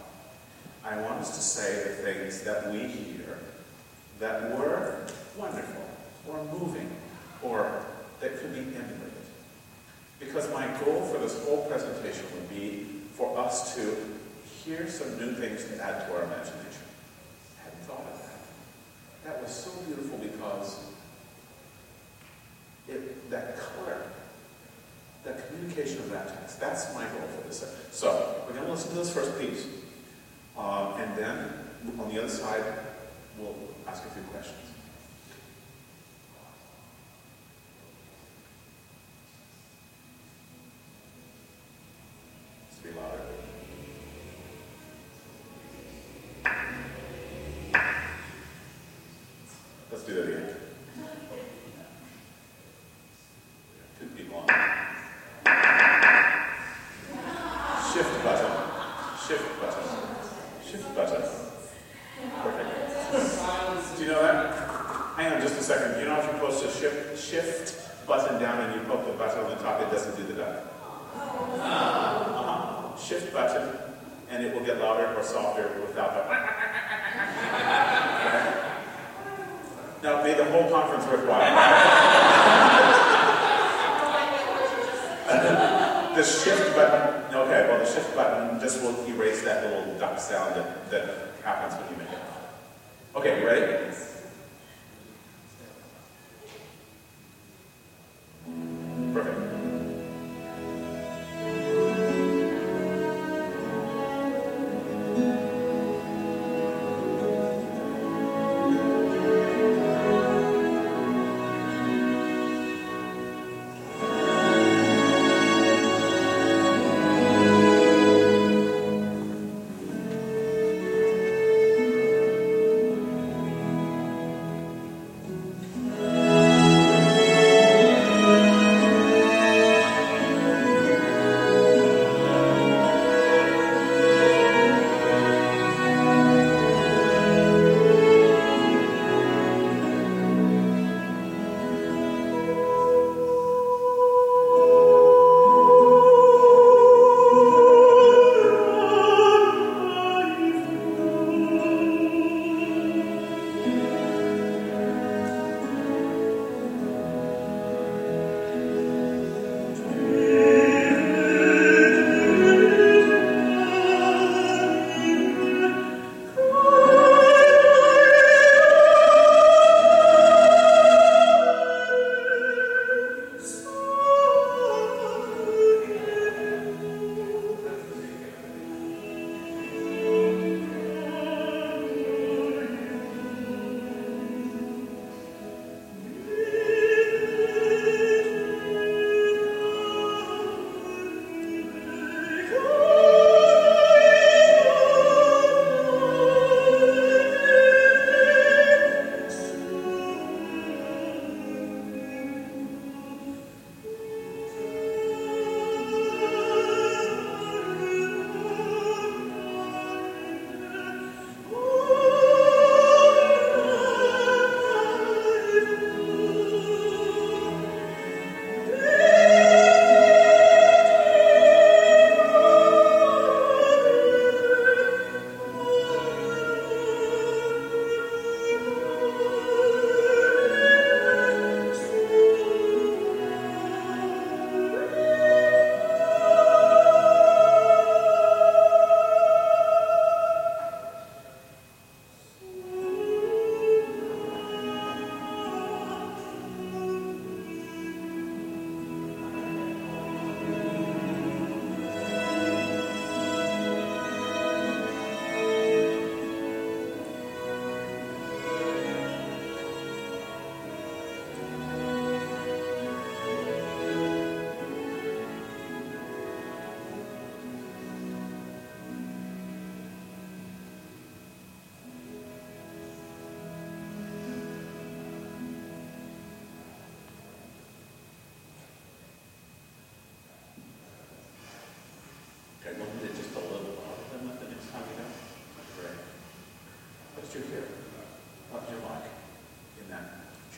I 0.85 0.95
want 1.01 1.19
us 1.19 1.35
to 1.35 1.41
say 1.43 1.83
the 1.83 1.95
things 2.03 2.41
that 2.43 2.71
we 2.71 2.79
hear 2.79 3.39
that 4.19 4.57
were 4.57 5.05
wonderful, 5.37 5.83
or 6.27 6.43
moving, 6.45 6.89
or 7.41 7.85
that 8.19 8.39
could 8.39 8.53
be 8.53 8.59
emulated. 8.59 9.09
Because 10.19 10.51
my 10.53 10.67
goal 10.83 11.01
for 11.05 11.17
this 11.19 11.43
whole 11.45 11.65
presentation 11.65 12.25
would 12.35 12.49
be 12.49 12.85
for 13.13 13.37
us 13.37 13.75
to 13.75 13.95
hear 14.63 14.87
some 14.87 15.17
new 15.17 15.33
things 15.33 15.65
to 15.65 15.83
add 15.83 16.07
to 16.07 16.15
our 16.15 16.23
imagination. 16.23 16.83
I 17.59 17.63
hadn't 17.63 17.83
thought 17.83 17.99
of 17.99 18.21
that. 18.21 19.18
That 19.29 19.43
was 19.43 19.51
so 19.51 19.69
beautiful 19.85 20.17
because 20.17 20.79
it, 22.87 23.29
that 23.29 23.59
color, 23.59 24.01
that 25.23 25.47
communication 25.47 25.99
of 25.99 26.09
that 26.09 26.29
text, 26.29 26.59
that's 26.59 26.91
my 26.95 27.03
goal 27.03 27.27
for 27.35 27.47
this. 27.47 27.63
So 27.91 28.43
we're 28.47 28.53
going 28.53 28.65
to 28.65 28.71
listen 28.71 28.89
to 28.89 28.95
this 28.95 29.13
first 29.13 29.39
piece. 29.39 29.67
Um, 30.57 30.93
and 30.97 31.15
then 31.15 31.53
on 31.99 32.11
the 32.11 32.17
other 32.17 32.27
side, 32.27 32.63
we'll 33.37 33.55
ask 33.87 34.03
a 34.03 34.09
few 34.09 34.23
questions. 34.23 34.57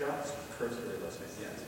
Just 0.02 0.34
cursory 0.58 0.98
yes. 1.00 1.62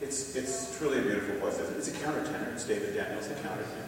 It's, 0.00 0.36
it's 0.36 0.78
truly 0.78 1.00
a 1.00 1.02
beautiful 1.02 1.34
voice. 1.40 1.58
It's 1.58 1.88
a 1.88 1.90
countertenor. 1.90 2.54
It's 2.54 2.64
David 2.64 2.94
Daniels, 2.94 3.28
the 3.28 3.34
countertenor. 3.34 3.85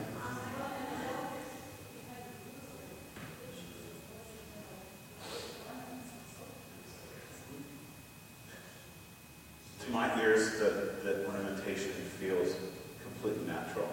To 10.28 10.34
my 10.34 10.40
ears, 10.40 10.58
the, 10.58 10.92
the 11.04 11.26
ornamentation 11.26 11.90
feels 12.20 12.54
completely 13.02 13.46
natural 13.46 13.88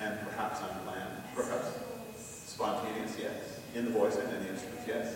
and 0.00 0.18
perhaps 0.20 0.60
unplanned, 0.60 1.22
perhaps 1.34 1.72
spontaneous, 2.16 3.16
yes. 3.20 3.60
In 3.74 3.84
the 3.84 3.90
voice 3.90 4.16
and 4.16 4.32
in 4.32 4.44
the 4.44 4.48
instruments, 4.48 4.84
yes. 4.88 5.14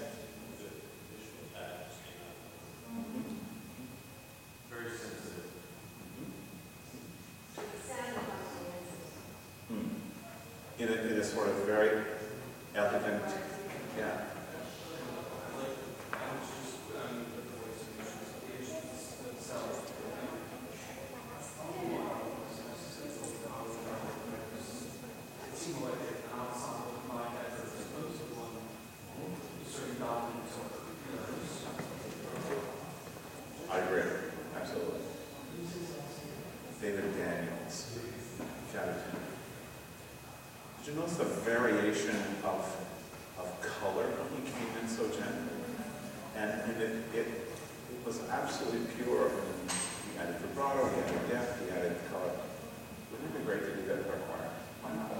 Very 4.68 4.90
sensitive. 4.90 5.50
Hmm. 9.68 10.82
In 10.82 10.88
a, 10.88 10.92
in 10.92 11.18
a 11.18 11.24
sort 11.24 11.48
of 11.48 11.54
very 11.64 12.02
elegant, 12.74 13.22
yeah. 13.98 14.20
I 33.70 33.78
agree, 33.78 34.02
absolutely. 34.56 34.98
David 36.82 37.16
Daniels, 37.16 37.98
countertenor. 38.74 39.22
Did 40.82 40.86
you 40.88 40.94
notice 40.98 41.16
the 41.18 41.24
variation 41.24 42.16
of, 42.42 42.66
of 43.38 43.46
color 43.60 44.10
when 44.10 44.42
he 44.42 44.50
came 44.50 44.74
in 44.82 44.88
so 44.88 45.06
gently? 45.06 45.54
And, 46.34 46.50
and 46.50 46.82
it, 46.82 46.96
it, 47.14 47.26
it 47.26 48.00
was 48.04 48.20
absolutely 48.28 48.80
pure. 48.98 49.30
He 49.30 50.18
added 50.18 50.34
vibrato, 50.42 50.90
he 50.90 51.00
added 51.02 51.30
depth, 51.30 51.62
he 51.62 51.70
added 51.70 51.94
color. 52.10 52.32
Wouldn't 53.12 53.30
it 53.30 53.38
be 53.38 53.44
great 53.44 53.60
to 53.60 53.70
do 53.70 53.86
that 53.86 53.98
with 53.98 54.10
our 54.10 54.18
choir? 54.26 54.50
Why 54.82 54.90
not? 54.98 55.14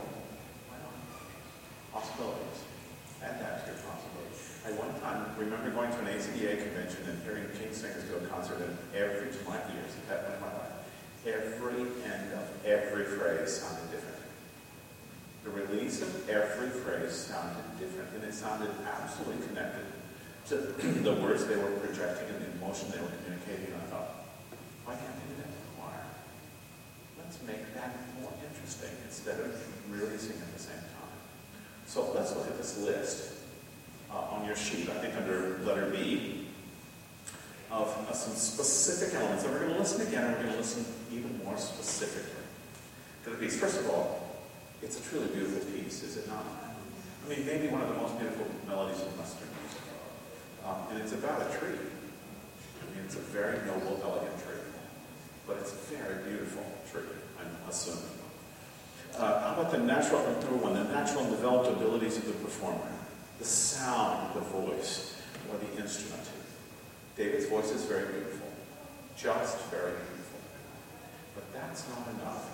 Why 0.66 0.76
not? 0.82 2.02
Possibilities. 2.02 2.66
Add 3.22 3.38
that 3.38 3.62
to 3.62 3.70
your 3.70 3.78
possibilities. 3.86 4.50
I 4.66 4.72
one 4.76 4.92
time 5.00 5.24
remember 5.40 5.70
going 5.70 5.90
to 5.90 5.98
an 6.00 6.12
ACDA 6.12 6.62
convention 6.62 7.00
and 7.08 7.22
hearing 7.24 7.48
King's 7.56 7.78
Singers 7.78 8.04
do 8.04 8.16
a 8.16 8.28
concert, 8.40 8.70
every 8.94 9.31
to 9.31 9.44
my 9.44 9.57
ears, 9.57 9.92
that 10.09 10.29
went 10.29 10.40
my 10.40 10.46
life, 10.48 10.72
every 11.26 11.81
end 12.05 12.33
of 12.33 12.48
every 12.64 13.05
phrase 13.05 13.53
sounded 13.53 13.90
different. 13.90 14.16
The 15.44 15.50
release 15.50 16.00
of 16.03 16.29
every 16.29 16.70
phrase 16.70 17.12
sounded 17.12 17.64
different, 17.79 18.09
and 18.14 18.24
it 18.24 18.35
sounded 18.35 18.70
absolutely 18.87 19.46
connected 19.46 19.85
to 20.48 20.57
the 20.57 21.14
words 21.14 21.46
they 21.46 21.57
were 21.57 21.70
projecting 21.85 22.29
and 22.29 22.40
the 22.40 22.64
emotion 22.64 22.90
they 22.90 23.00
were 23.00 23.12
communicating. 23.22 23.74
And 23.74 23.83
I 23.83 23.87
thought, 23.92 24.09
why 24.85 24.94
can't 24.94 25.12
they 25.12 25.35
do 25.35 25.42
that 25.42 25.50
to 25.53 25.61
the 25.61 25.72
choir? 25.76 26.05
Let's 27.18 27.38
make 27.46 27.74
that 27.74 27.92
more 28.20 28.33
interesting 28.48 28.90
instead 29.05 29.38
of 29.40 29.53
releasing 29.90 30.37
at 30.40 30.53
the 30.57 30.62
same 30.62 30.81
time. 30.96 31.20
So 31.87 32.12
let's 32.14 32.35
look 32.35 32.46
at 32.46 32.57
this 32.57 32.79
list 32.79 33.35
uh, 34.11 34.33
on 34.33 34.46
your 34.46 34.57
sheet, 34.57 34.88
I 34.88 34.94
think 34.94 35.14
under 35.16 35.59
letter 35.64 35.90
B, 35.90 36.39
of 37.70 37.88
uh, 38.09 38.12
some 38.12 38.35
specific 38.35 39.14
elements. 39.14 39.44
And 39.44 39.52
we're 39.52 39.61
going 39.61 39.74
to 39.74 39.78
listen 39.78 40.06
again, 40.06 40.24
and 40.24 40.35
we're 40.35 40.42
going 40.42 40.52
to 40.54 40.59
listen 40.59 40.85
even 41.12 41.40
more 41.44 41.56
specifically 41.56 42.42
to 43.24 43.30
the 43.30 43.37
piece. 43.37 43.59
First 43.59 43.80
of 43.80 43.90
all, 43.90 44.38
it's 44.83 44.98
a 44.98 45.02
truly 45.09 45.28
beautiful 45.28 45.61
piece, 45.72 46.02
is 46.02 46.16
it 46.16 46.28
not? 46.28 46.44
I 47.24 47.28
mean, 47.28 47.46
maybe 47.46 47.68
one 47.68 47.83
of 47.83 47.88
the 47.88 47.94
most 47.94 48.18
beautiful 48.18 48.46
melodies 48.66 49.00
in 49.02 49.09
Western 49.18 49.48
music. 49.61 49.83
Um, 50.66 50.76
and 50.90 51.02
it's 51.02 51.12
about 51.12 51.42
a 51.42 51.59
tree. 51.59 51.78
I 51.78 52.85
mean, 52.96 53.04
it's 53.04 53.16
a 53.16 53.20
very 53.30 53.59
noble, 53.66 54.00
elegant 54.02 54.35
tree. 54.42 54.56
But 55.46 55.59
it's 55.59 55.72
a 55.72 55.94
very 55.94 56.24
beautiful 56.24 56.64
tree, 56.90 57.02
I'm 57.38 57.68
assuming. 57.68 58.02
Uh, 59.16 59.40
how 59.40 59.61
about 59.61 59.70
the 59.70 59.78
natural, 59.78 60.22
number 60.22 60.56
one, 60.56 60.74
the 60.74 60.85
natural 60.85 61.24
and 61.24 61.30
developed 61.30 61.68
abilities 61.68 62.16
of 62.16 62.26
the 62.26 62.33
performer? 62.33 62.90
The 63.38 63.44
sound, 63.44 64.35
the 64.35 64.40
voice, 64.40 65.20
or 65.50 65.59
the 65.59 65.83
instrument. 65.83 66.22
David's 67.20 67.52
voice 67.52 67.68
is 67.68 67.85
very 67.85 68.09
beautiful, 68.16 68.48
just 69.12 69.61
very 69.68 69.92
beautiful. 69.92 70.40
But 71.37 71.52
that's 71.52 71.85
not 71.92 72.09
enough. 72.16 72.48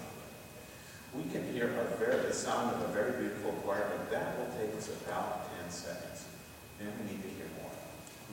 We 1.15 1.23
can 1.31 1.47
hear 1.55 1.71
very, 2.03 2.19
the 2.27 2.35
sound 2.35 2.75
of 2.75 2.83
a 2.83 2.91
very 2.91 3.15
beautiful 3.15 3.53
choir, 3.63 3.87
but 3.95 4.11
that 4.11 4.35
will 4.35 4.51
take 4.59 4.75
us 4.75 4.91
about 5.07 5.47
10 5.63 5.71
seconds. 5.71 6.27
Then 6.83 6.91
we 6.99 7.15
need 7.15 7.23
to 7.23 7.31
hear 7.39 7.47
more. 7.63 7.71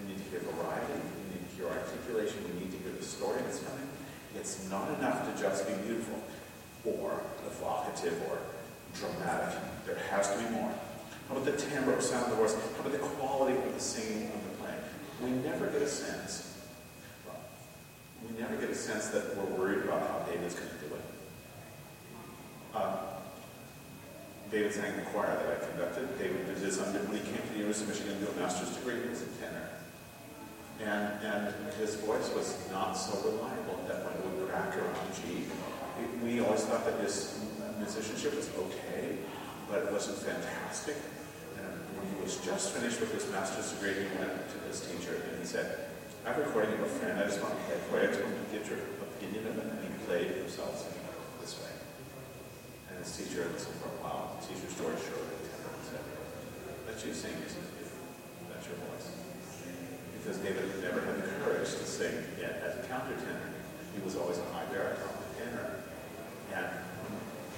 We 0.01 0.09
need 0.09 0.17
to 0.25 0.27
hear 0.33 0.41
variety. 0.57 1.05
We 1.21 1.37
need 1.37 1.45
to 1.45 1.53
hear 1.53 1.69
articulation. 1.69 2.41
We 2.49 2.65
need 2.65 2.71
to 2.73 2.81
hear 2.81 2.97
the 2.97 3.05
story 3.05 3.37
that's 3.45 3.61
coming. 3.61 3.85
It's 4.33 4.67
not 4.71 4.89
enough 4.97 5.29
to 5.29 5.39
just 5.39 5.69
be 5.69 5.77
beautiful 5.85 6.17
or 6.81 7.21
evocative 7.45 8.17
or 8.25 8.41
dramatic. 8.97 9.53
There 9.85 10.01
has 10.09 10.33
to 10.33 10.41
be 10.41 10.49
more. 10.49 10.73
How 11.29 11.37
about 11.37 11.45
the 11.45 11.61
timbre 11.61 11.93
of 11.93 12.01
sound 12.01 12.25
of 12.25 12.29
the 12.31 12.35
voice? 12.37 12.57
How 12.57 12.81
about 12.81 12.91
the 12.91 13.05
quality 13.21 13.53
of 13.53 13.71
the 13.71 13.79
singing 13.79 14.33
of 14.33 14.43
the? 14.49 14.52
We 15.23 15.31
never 15.31 15.67
get 15.67 15.81
a 15.81 15.87
sense. 15.87 16.53
We 18.27 18.39
never 18.39 18.57
get 18.57 18.69
a 18.69 18.75
sense 18.75 19.07
that 19.09 19.37
we're 19.37 19.57
worried 19.57 19.83
about 19.85 20.01
how 20.01 20.19
David's 20.31 20.55
going 20.55 20.69
to 20.69 20.75
do 20.75 20.95
it. 20.95 21.01
Uh, 22.75 22.97
David 24.51 24.73
sang 24.73 24.95
the 24.97 25.03
choir 25.03 25.27
that 25.27 25.63
I 25.63 25.65
conducted. 25.65 26.19
David 26.19 26.45
did 26.47 26.57
his 26.57 26.77
when 26.77 27.05
he 27.15 27.23
came 27.23 27.41
to 27.41 27.53
the 27.53 27.59
University 27.59 27.89
of 27.89 27.89
Michigan 27.89 28.19
to 28.19 28.25
do 28.25 28.31
a 28.31 28.41
master's 28.41 28.75
degree, 28.75 29.01
he 29.01 29.09
was 29.09 29.21
a 29.21 29.27
tenor. 29.39 29.69
And, 30.81 31.23
and 31.23 31.73
his 31.75 31.95
voice 31.95 32.29
was 32.35 32.59
not 32.71 32.93
so 32.93 33.17
reliable 33.29 33.79
that 33.87 34.03
when 34.03 34.13
it 34.13 34.39
would 34.39 34.49
crack 34.49 34.75
around 34.75 34.95
G, 35.15 35.45
we 36.23 36.41
always 36.41 36.63
thought 36.63 36.85
that 36.85 36.99
his 36.99 37.39
musicianship 37.79 38.35
was 38.35 38.49
okay, 38.57 39.17
but 39.69 39.83
it 39.83 39.91
wasn't 39.91 40.17
fantastic. 40.17 40.95
He 42.03 42.15
was 42.21 42.37
just 42.43 42.75
finished 42.75 42.99
with 42.99 43.13
his 43.13 43.29
master's 43.31 43.71
degree, 43.71 44.03
he 44.03 44.09
went 44.19 44.35
to 44.35 44.57
his 44.67 44.81
teacher 44.83 45.23
and 45.29 45.39
he 45.39 45.45
said, 45.45 45.87
I'm 46.27 46.39
recording 46.39 46.75
you 46.75 46.83
a 46.83 46.87
friend, 46.87 47.19
I 47.19 47.27
just 47.27 47.43
want 47.43 47.55
to 47.55 47.63
play 47.67 47.79
for 47.87 47.99
you, 47.99 48.07
I 48.07 48.11
just 48.11 48.23
want 48.23 48.35
to 48.35 48.47
get 48.51 48.63
your 48.67 48.79
opinion 49.03 49.43
of 49.47 49.59
it. 49.59 49.67
And 49.67 49.79
he 49.83 49.91
played 50.07 50.31
himself 50.39 50.79
singing 50.79 51.03
this 51.43 51.59
way. 51.59 51.71
And 52.87 52.99
his 53.03 53.11
teacher 53.11 53.43
listened 53.51 53.75
for 53.83 53.91
a 53.91 53.99
while. 54.03 54.39
The 54.39 54.51
Shore, 54.51 54.95
the 54.95 55.39
tenor, 55.51 55.71
and 55.71 55.85
said, 55.87 56.03
let 56.87 56.99
you 57.03 57.11
sing, 57.11 57.35
it? 57.35 57.51
That's 58.51 58.67
your 58.67 58.79
voice. 58.87 59.11
Because 60.19 60.39
David 60.39 60.63
had 60.63 60.81
never 60.83 61.03
had 61.03 61.19
the 61.19 61.27
courage 61.43 61.67
to 61.67 61.83
sing 61.83 62.15
yet 62.39 62.63
as 62.63 62.79
a 62.79 62.87
countertenor. 62.87 63.51
He 63.95 63.99
was 64.03 64.15
always 64.15 64.39
a 64.39 64.47
high 64.55 64.65
baritone 64.71 65.19
tenor. 65.35 65.83
And 66.55 66.69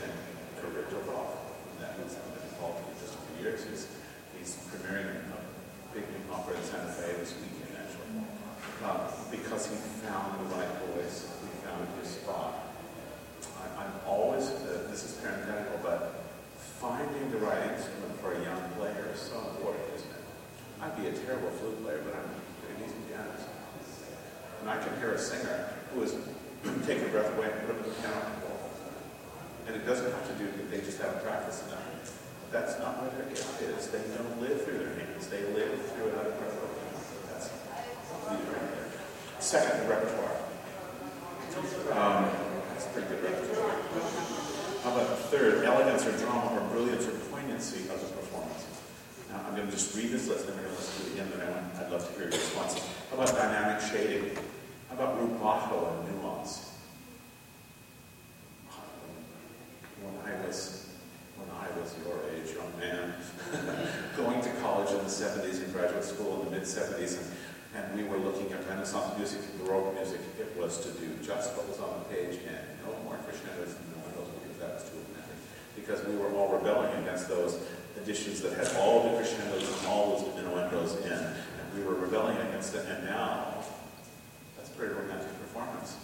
then 0.01 0.13
career 0.61 0.89
took 0.89 1.05
off. 1.13 1.37
And 1.77 1.85
that 1.85 1.93
was 2.01 2.17
involved 2.49 2.81
in 2.81 2.97
just 2.97 3.13
a 3.13 3.21
few 3.29 3.45
years. 3.45 3.61
He's, 3.69 3.85
he's 4.45 4.61
premiering 4.69 5.09
a 5.33 5.41
big 5.89 6.05
new 6.05 6.21
opera 6.29 6.53
in 6.53 6.61
Santa 6.61 6.93
Fe 6.93 7.17
this 7.17 7.33
weekend, 7.41 7.81
actually. 7.81 8.21
Uh, 8.85 9.09
because 9.33 9.65
he 9.65 9.75
found 10.05 10.37
the 10.37 10.53
right 10.53 10.69
voice. 10.93 11.33
He 11.41 11.49
found 11.65 11.81
his 11.97 12.13
spot. 12.13 12.69
I- 13.57 13.81
I'm 13.81 13.93
always, 14.05 14.45
uh, 14.45 14.85
this 14.91 15.01
is 15.03 15.17
parenthetical, 15.17 15.79
but 15.81 16.21
finding 16.77 17.31
the 17.31 17.37
right 17.37 17.73
instrument 17.73 18.13
for 18.21 18.33
a 18.33 18.43
young 18.45 18.61
player 18.77 19.09
is 19.11 19.19
so 19.19 19.33
important, 19.57 19.81
isn't 19.97 20.13
it? 20.13 20.23
I'd 20.81 20.95
be 20.95 21.07
a 21.09 21.13
terrible 21.25 21.49
flute 21.49 21.81
player, 21.81 22.01
but 22.05 22.13
I'm 22.13 22.29
a 22.29 22.37
pretty 22.61 22.85
decent 22.85 23.01
pianist. 23.09 23.49
And 24.61 24.69
I 24.69 24.77
can 24.77 24.93
hear 24.99 25.13
a 25.13 25.19
singer 25.19 25.73
who 25.93 26.03
is 26.03 26.13
take 26.85 27.01
a 27.01 27.09
breath 27.09 27.35
away 27.35 27.49
and 27.49 27.65
put 27.65 27.77
up 27.77 27.83
the 27.83 27.91
piano. 27.97 28.21
And 29.65 29.75
it 29.75 29.85
doesn't 29.87 30.05
have 30.05 30.27
to 30.29 30.33
do, 30.37 30.45
that, 30.45 30.69
they 30.69 30.81
just 30.85 31.01
haven't 31.01 31.23
practiced 31.25 31.65
enough. 31.65 31.84
That's 32.55 32.79
not 32.79 33.03
where 33.03 33.11
their 33.11 33.27
gift 33.27 33.59
is. 33.67 33.91
They 33.91 33.99
don't 34.15 34.39
live 34.39 34.63
through 34.63 34.79
their 34.79 34.95
hands. 34.95 35.27
They 35.27 35.43
live 35.51 35.75
through 35.91 36.07
an 36.07 36.31
piano. 36.39 36.67
That's 37.27 37.51
there. 38.31 38.85
Second, 39.43 39.83
the 39.83 39.89
repertoire. 39.91 40.39
Um, 41.91 42.31
that's 42.71 42.85
a 42.85 42.89
pretty 42.95 43.07
good 43.09 43.23
repertoire. 43.23 43.75
How 44.83 44.95
about 44.95 45.19
third, 45.27 45.65
elegance 45.65 46.05
or 46.07 46.15
drama 46.17 46.55
or 46.55 46.63
brilliance 46.69 47.05
or 47.05 47.11
poignancy 47.27 47.89
of 47.91 47.99
the 47.99 48.07
performance? 48.15 48.65
Now, 49.29 49.43
I'm 49.47 49.55
going 49.55 49.67
to 49.67 49.73
just 49.73 49.93
read 49.93 50.11
this 50.11 50.29
list, 50.29 50.47
and 50.47 50.55
we're 50.55 50.63
going 50.63 50.75
to 50.75 50.79
listen 50.79 51.03
to 51.03 51.11
it 51.11 51.13
again, 51.13 51.31
but 51.35 51.43
I 51.43 51.85
I'd 51.85 51.91
love 51.91 52.07
to 52.07 52.13
hear 52.13 52.31
your 52.31 52.39
responses. 52.39 52.87
How 53.11 53.17
about 53.19 53.35
dynamic 53.35 53.81
shading? 53.83 54.37
How 54.87 54.95
about 54.95 55.19
rubato 55.19 55.91
and 55.91 56.21
nuance. 56.21 56.71
When 60.01 60.15
I 60.23 60.47
was, 60.47 60.87
when 61.37 61.49
I 61.51 61.67
was 61.79 61.95
your 62.05 62.19
age, 62.31 62.53
young 62.53 62.71
man, 62.79 63.13
going 64.17 64.41
to 64.41 64.49
college 64.61 64.91
in 64.91 64.97
the 64.97 65.09
70s 65.09 65.63
and 65.63 65.73
graduate 65.73 66.03
school 66.03 66.45
in 66.45 66.51
the 66.51 66.54
mid-70s, 66.65 67.21
and, 67.21 67.29
and 67.77 67.85
we 67.95 68.03
were 68.09 68.17
looking 68.17 68.51
at 68.51 68.67
Renaissance 68.67 69.17
music, 69.17 69.39
and 69.39 69.67
Baroque 69.67 69.93
music, 69.93 70.19
it 70.39 70.49
was 70.57 70.81
to 70.81 70.89
do 70.97 71.13
just 71.21 71.55
what 71.55 71.69
was 71.69 71.77
on 71.79 71.93
the 72.01 72.05
page 72.09 72.39
and 72.41 72.65
no 72.81 72.97
more 73.05 73.17
crescendos 73.21 73.77
and 73.77 73.85
no 73.93 74.01
those 74.17 74.33
because 74.41 74.57
that 74.57 74.73
was 74.73 74.83
too 74.89 74.97
romantic. 74.97 75.37
Because 75.75 76.01
we 76.09 76.15
were 76.17 76.33
all 76.33 76.57
rebelling 76.57 76.91
against 77.03 77.29
those 77.29 77.61
editions 78.01 78.41
that 78.41 78.53
had 78.57 78.65
all 78.81 79.03
the 79.03 79.17
crescendos 79.17 79.61
and 79.61 79.87
all 79.87 80.17
those 80.17 80.25
innuendos 80.41 80.97
in, 81.05 81.13
and 81.13 81.67
we 81.77 81.83
were 81.85 81.95
rebelling 81.95 82.37
against 82.49 82.73
it, 82.73 82.85
and 82.89 83.05
now 83.05 83.61
that's 84.57 84.69
a 84.69 84.73
pretty 84.73 84.93
romantic 84.93 85.29
performance. 85.39 85.97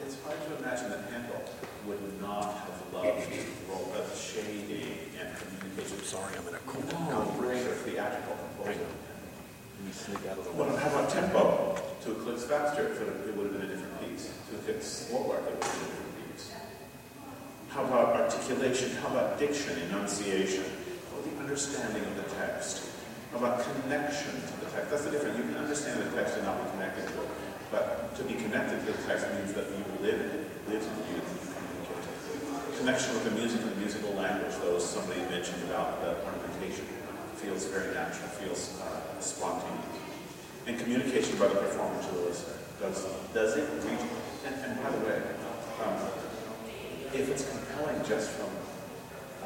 It's 0.00 0.16
hard 0.24 0.36
to 0.36 0.56
imagine 0.60 0.90
that 0.90 1.08
Handel 1.10 1.40
would 1.86 2.20
not 2.20 2.52
have 2.68 2.80
loved 2.92 3.32
the 3.32 3.44
role 3.68 3.92
of 3.96 4.04
shading 4.16 5.08
and 5.18 5.28
communication. 5.36 6.04
Sorry, 6.04 6.36
I'm 6.36 6.46
in 6.48 6.54
a 6.54 6.58
cold. 6.68 6.84
No 7.08 7.24
greater 7.38 7.72
theatrical 7.72 8.36
composer. 8.36 8.86
Let 9.76 9.84
me 9.86 9.92
sneak 9.92 10.24
out 10.30 10.38
of 10.38 10.44
the 10.44 10.52
Well, 10.52 10.70
way. 10.72 10.80
how 10.80 10.88
about 10.88 11.10
tempo? 11.10 11.76
To 12.04 12.10
eclipse 12.12 12.44
faster, 12.44 12.86
it 12.86 12.98
would 12.98 13.08
have, 13.08 13.28
it 13.28 13.36
would 13.36 13.46
have 13.52 13.54
been 13.60 13.68
a 13.68 13.72
different 13.72 14.00
piece. 14.00 14.32
To 14.50 14.56
eclipse 14.56 14.86
slower, 15.10 15.36
it 15.36 15.44
would 15.44 15.64
have 15.64 15.76
been 15.76 15.84
a 15.84 15.92
different 15.92 16.16
piece. 16.32 16.46
How 17.68 17.84
about 17.84 18.16
articulation? 18.16 18.96
How 19.02 19.08
about 19.08 19.38
diction, 19.38 19.76
enunciation? 19.90 20.64
How 20.64 21.18
about 21.18 21.24
the 21.28 21.36
understanding 21.44 22.04
of 22.04 22.14
the 22.16 22.28
text? 22.40 22.88
How 23.32 23.38
about 23.38 23.60
connection 23.60 24.32
to 24.32 24.54
the 24.64 24.70
text? 24.72 24.90
That's 24.90 25.04
the 25.04 25.10
difference. 25.10 25.36
You 25.36 25.44
can 25.44 25.56
understand 25.60 26.00
the 26.00 26.10
text 26.16 26.36
and 26.40 26.44
not 26.46 26.56
be 26.62 26.70
connected 26.72 27.04
to 27.12 27.14
it. 27.20 27.28
But 27.70 28.14
to 28.16 28.22
be 28.24 28.34
connected 28.34 28.80
to 28.86 28.92
the 28.96 29.02
text 29.04 29.26
means 29.34 29.52
that 29.52 29.66
you 29.74 29.82
live 30.00 30.20
in 30.22 30.30
it, 30.40 30.42
lives 30.70 30.86
in 30.86 30.94
you, 31.10 31.18
and 31.20 31.26
you 31.36 31.42
communicate 31.52 32.06
it. 32.06 32.78
Connection 32.78 33.12
with 33.12 33.24
the 33.28 33.34
music 33.34 33.60
and 33.60 33.72
the 33.72 33.80
musical 33.82 34.14
language, 34.14 34.54
those 34.62 34.88
somebody 34.88 35.20
mentioned 35.28 35.60
about 35.68 36.00
the 36.00 36.14
ornamentation, 36.24 36.86
feels 37.46 37.70
very 37.70 37.94
natural, 37.94 38.26
feels 38.42 38.74
uh, 38.82 39.20
spontaneous. 39.22 39.86
And 40.66 40.74
communication 40.82 41.38
by 41.38 41.46
the 41.46 41.62
performer 41.62 42.02
to 42.02 42.10
the 42.10 42.22
listener. 42.26 42.58
Does, 42.82 43.06
does 43.30 43.54
it 43.54 43.70
reach? 43.86 44.02
And, 44.42 44.54
and 44.66 44.74
by 44.82 44.90
the 44.90 44.98
way, 45.06 45.22
um, 45.78 45.94
if 47.14 47.30
it's 47.30 47.46
compelling 47.46 48.02
just 48.02 48.34
from 48.34 48.50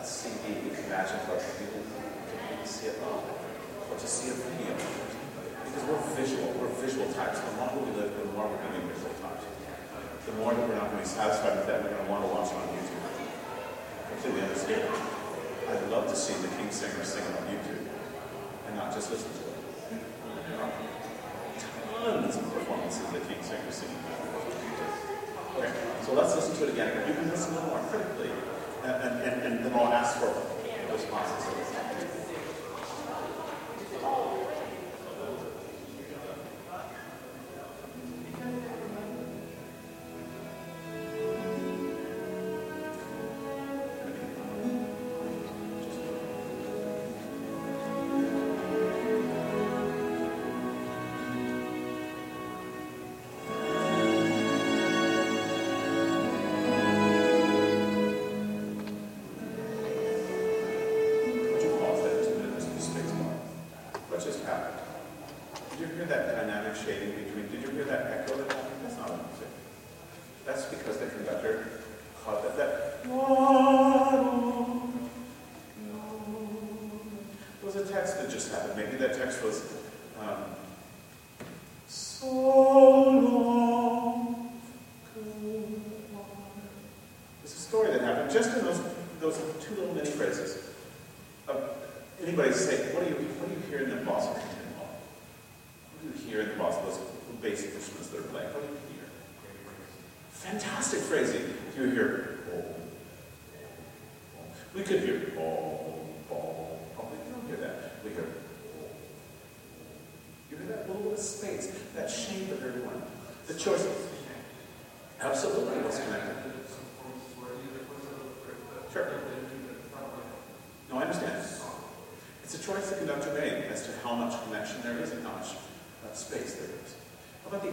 a 0.00 0.04
CD, 0.04 0.64
you 0.64 0.72
can 0.72 0.88
imagine 0.88 1.20
what 1.28 1.44
people 1.60 1.84
can 1.84 2.64
see 2.64 2.88
it 2.88 2.96
live, 3.04 3.20
or 3.92 3.96
to 4.00 4.08
see 4.08 4.32
a 4.32 4.36
video. 4.48 4.72
Because 4.72 5.84
we're 5.84 6.00
visual, 6.16 6.56
we're 6.56 6.72
visual 6.80 7.04
types. 7.12 7.36
The 7.44 7.52
longer 7.60 7.84
we 7.84 7.92
live, 8.00 8.16
the 8.16 8.32
more 8.32 8.48
we're 8.48 8.64
going 8.64 8.80
to 8.80 8.80
be 8.80 8.96
visual 8.96 9.12
types. 9.20 9.44
The 10.24 10.32
more 10.40 10.56
that 10.56 10.64
we're 10.64 10.80
not 10.80 10.88
going 10.88 11.04
to 11.04 11.04
be 11.04 11.12
satisfied 11.20 11.60
with 11.60 11.68
that, 11.68 11.84
we're 11.84 11.92
going 11.92 12.08
to 12.08 12.10
want 12.10 12.24
to 12.24 12.32
watch 12.32 12.48
it 12.48 12.56
on 12.56 12.68
YouTube. 12.72 13.04
Completely 14.08 14.40
understand. 14.48 14.88
I'd 15.68 15.84
love 15.92 16.08
to 16.08 16.16
see 16.16 16.34
the 16.40 16.48
King 16.56 16.72
Singer 16.72 17.04
sing 17.04 17.22
on 17.28 17.44
YouTube 17.46 17.69
not 18.80 18.94
just 18.94 19.10
listen 19.10 19.28
to 19.28 19.44
it. 19.44 19.60
There 20.48 20.56
are 20.56 22.22
tons 22.22 22.36
of 22.36 22.54
performances 22.54 23.06
that 23.12 23.28
King 23.28 23.42
Singer 23.42 23.70
sing 23.70 23.88
Okay, 25.58 25.72
so 26.02 26.14
let's 26.14 26.34
listen 26.34 26.56
to 26.56 26.64
it 26.64 26.72
again. 26.72 27.06
You 27.06 27.14
can 27.14 27.28
listen 27.28 27.52
a 27.52 27.56
little 27.56 27.76
more 27.76 27.84
critically, 27.90 28.30
uh, 28.82 28.86
and, 28.86 29.20
and, 29.20 29.42
and, 29.42 29.52
and 29.56 29.64
then 29.66 29.74
I'll 29.74 29.92
ask 29.92 30.16
for 30.16 30.32
responses. 30.90 31.89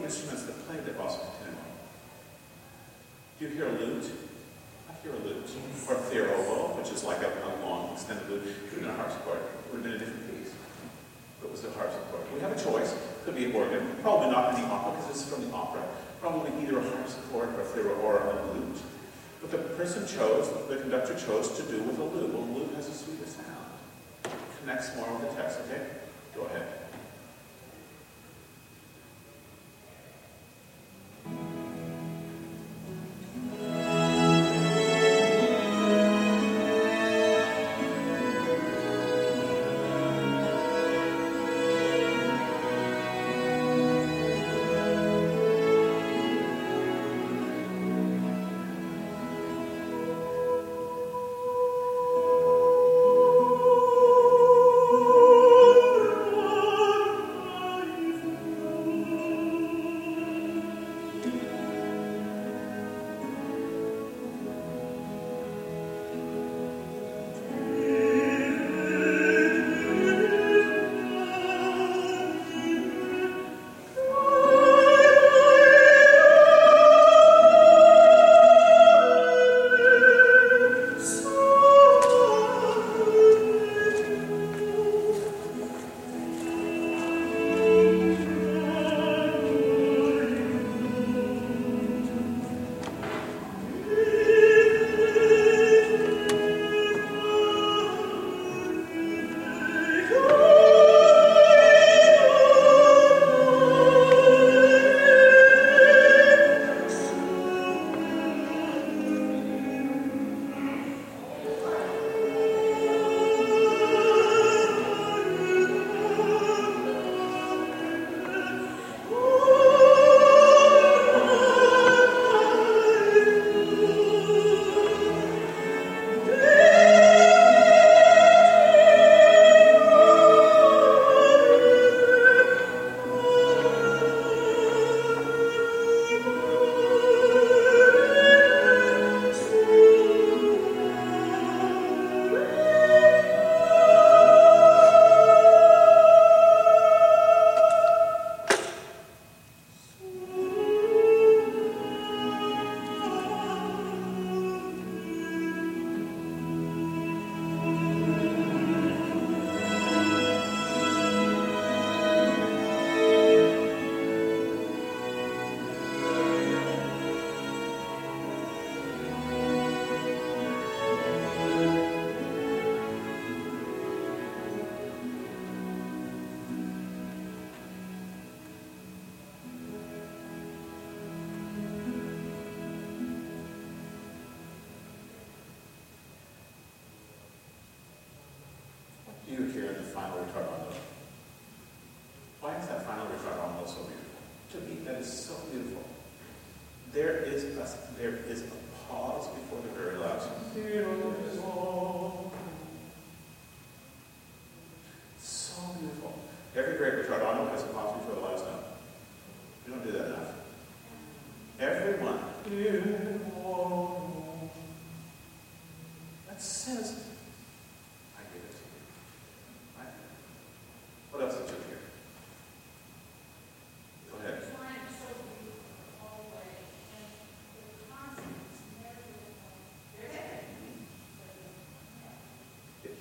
Instruments 0.08 0.44
that 0.48 0.56
play 0.66 0.80
the 0.88 0.96
basso 0.96 1.20
continuo? 1.20 1.68
Do 3.38 3.44
you 3.44 3.52
hear 3.52 3.68
a 3.68 3.76
lute? 3.76 4.08
I 4.88 4.96
hear 5.04 5.12
a 5.12 5.20
lute. 5.20 5.52
Or 5.84 5.96
a 5.96 6.00
theorbo, 6.00 6.80
which 6.80 6.96
is 6.96 7.04
like 7.04 7.20
a, 7.24 7.28
a 7.28 7.52
long 7.60 7.92
extended 7.92 8.24
lute. 8.30 8.48
Could 8.72 8.80
have 8.80 8.88
been 8.88 8.90
a 8.90 8.94
harpsichord. 8.96 9.44
It 9.44 9.68
would 9.68 9.84
have 9.84 9.84
been 9.84 10.00
a 10.00 10.00
different 10.00 10.32
piece. 10.32 10.56
But 11.42 11.48
it 11.48 11.52
was 11.52 11.66
a 11.66 11.72
harpsichord. 11.76 12.24
We 12.34 12.40
have 12.40 12.56
a 12.56 12.62
choice. 12.64 12.96
Could 13.26 13.36
be 13.36 13.52
an 13.52 13.52
organ. 13.52 13.84
Probably 14.02 14.32
not 14.32 14.56
in 14.56 14.64
the 14.64 14.68
opera 14.72 14.96
because 14.96 15.12
it's 15.12 15.28
from 15.28 15.44
the 15.44 15.52
opera. 15.52 15.84
Probably 16.22 16.56
either 16.64 16.80
a 16.80 16.88
harpsichord 16.88 17.52
or 17.52 17.60
a 17.60 17.66
theorbo 17.68 18.00
or 18.00 18.32
a 18.32 18.54
lute. 18.56 18.80
But 19.42 19.52
the 19.52 19.60
person 19.76 20.08
chose, 20.08 20.48
the 20.72 20.78
conductor 20.78 21.20
chose 21.20 21.52
to 21.60 21.64
do 21.68 21.84
with 21.84 22.00
a 22.00 22.08
lute. 22.08 22.32
Well, 22.32 22.48
a 22.48 22.52
lute 22.56 22.72
has 22.80 22.88
a 22.88 22.96
sweeter 22.96 23.28
sound. 23.28 23.76
It 24.24 24.32
connects 24.64 24.96
more 24.96 25.12
with 25.20 25.28
the 25.28 25.36
text, 25.36 25.60
okay? 25.68 25.84
Go 26.34 26.48
ahead. 26.48 26.87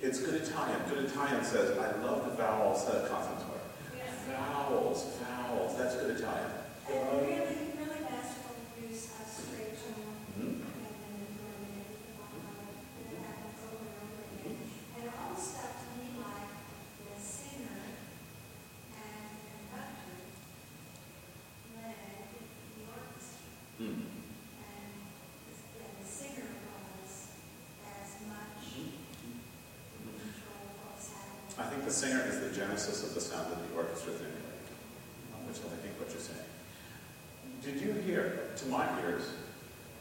It's 0.07 0.19
good 0.19 0.35
Italian. 0.41 0.79
Good 0.87 1.03
Italian 1.11 1.43
says, 1.43 1.77
I 1.77 1.91
love 2.01 2.23
the 2.23 2.31
vowels 2.41 2.85
that 2.87 3.09
consonants 3.09 3.43
are. 3.43 3.59
Vowels, 4.31 5.17
vowels. 5.19 5.77
That's 5.77 5.95
good 5.97 6.15
Italian. 6.17 6.51
And 6.87 7.11
really, 7.27 7.75
really 7.75 8.01
masterful 8.07 8.55
use 8.87 9.03
of 9.19 9.27
straight 9.27 9.75
tone 9.75 10.15
Mhm. 10.39 10.47
and 10.47 10.63
then 10.63 11.27
the 11.27 11.43
harmony, 11.43 12.71
and 13.03 13.19
it 13.19 13.19
happens 13.19 13.59
over 13.67 13.83
and 13.83 13.99
over 13.99 14.23
again. 14.31 14.55
And 14.95 15.03
it 15.03 15.11
almost 15.11 15.47
felt 15.59 15.75
to 15.75 15.87
me 15.99 16.07
like 16.23 16.55
the 17.03 17.19
singer 17.19 17.99
and 18.95 19.27
the 19.27 19.51
conductor 19.59 20.23
led 21.75 21.99
the 22.31 22.83
orchestra. 22.95 23.51
Mm. 23.83 24.07
And 24.63 24.87
the- 25.51 25.83
and 25.83 25.93
the 25.99 26.07
singer 26.07 26.47
was 26.63 27.11
as 27.83 28.11
much 28.23 28.63
in 28.77 28.93
control 30.07 30.63
of 30.67 30.75
what 30.79 30.95
was 30.95 31.07
happening. 31.11 31.46
I 31.59 31.63
think 31.63 31.85
the 31.85 31.91
singer 31.91 32.23
is 32.27 32.39
the 32.39 32.55
genesis 32.55 33.03
of 33.03 33.13
the 33.13 33.21
sound 33.21 33.51
of 33.51 33.57
the 33.69 33.75
orchestra 33.75 34.13
thing, 34.13 34.31
um, 35.33 35.47
which 35.47 35.57
is, 35.57 35.65
I 35.65 35.75
think, 35.81 35.99
what 35.99 36.09
you're 36.11 36.19
saying. 36.19 36.39
Did 37.63 37.81
you 37.81 37.93
hear, 38.03 38.51
to 38.57 38.65
my 38.67 38.87
ears, 39.01 39.23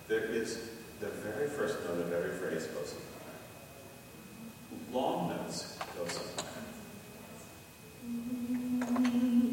there 0.08 0.24
is 0.24 0.70
the 1.00 1.08
very 1.08 1.48
first 1.48 1.82
note 1.84 2.00
of 2.00 2.12
every 2.12 2.32
phrase 2.32 2.66
goes 2.66 2.88
somewhere. 2.88 3.06
Long 4.92 5.28
notes 5.28 5.76
go 5.96 6.06
somewhere. 6.06 6.44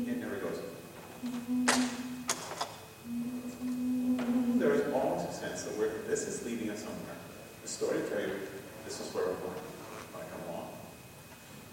It 0.08 0.18
never 0.18 0.36
goes. 0.36 0.60
There 4.60 4.74
is 4.74 4.94
always 4.94 5.24
a 5.28 5.34
sense 5.34 5.64
that 5.64 5.78
we're, 5.78 6.04
this 6.08 6.28
is 6.28 6.46
leading 6.46 6.70
us 6.70 6.80
somewhere. 6.80 7.18
The 7.64 7.68
story 7.68 8.02
will 8.02 8.10
tell 8.10 8.22
you 8.22 8.40
this 8.86 9.00
is 9.02 9.14
where 9.14 9.26
we're 9.26 9.34
going, 9.34 9.56
like 10.14 10.32
come 10.32 10.42
along. 10.50 10.68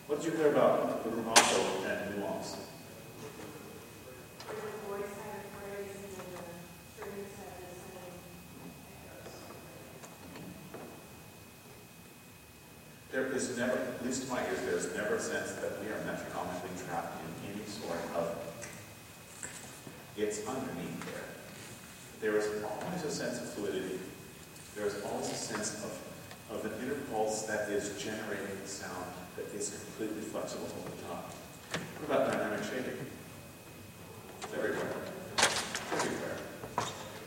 What 0.07 0.23
did 0.23 0.33
you 0.33 0.39
hear 0.39 0.51
about 0.51 1.05
the 1.05 1.11
rubato 1.11 1.85
and 1.87 2.19
nuance? 2.19 2.57
There 13.41 13.53
is 13.53 13.57
never, 13.57 13.79
at 13.79 14.05
least 14.05 14.25
to 14.25 14.31
my 14.31 14.43
ears, 14.45 14.61
there 14.67 14.77
is 14.77 14.95
never 14.95 15.15
a 15.15 15.21
sense 15.21 15.53
that 15.53 15.81
we 15.81 15.87
are 15.89 15.97
metronomically 16.05 16.77
trapped 16.85 17.17
in 17.25 17.55
any 17.55 17.65
sort 17.65 17.97
of, 18.15 18.37
it's 20.15 20.47
underneath 20.47 21.01
there. 21.07 21.25
There 22.21 22.37
is 22.37 22.63
always 22.63 23.03
a 23.03 23.11
sense 23.11 23.41
of 23.41 23.49
fluidity. 23.55 23.99
There 24.77 24.85
is 24.85 25.03
always 25.07 25.31
a 25.31 25.35
sense 25.35 25.83
of, 25.83 25.99
of 26.55 26.67
an 26.67 26.73
inner 26.85 26.97
pulse 27.11 27.45
that 27.47 27.71
is 27.71 27.97
generating 27.97 28.61
sound 28.67 29.07
that 29.37 29.47
is 29.55 29.71
completely 29.71 30.21
flexible 30.21 30.69
all 30.77 30.91
the 30.95 31.03
time. 31.09 31.25
What 31.97 32.21
about 32.21 32.33
dynamic 32.33 32.63
shading? 32.65 33.07
It's 34.43 34.53
everywhere. 34.53 34.93
Everywhere. 35.95 36.37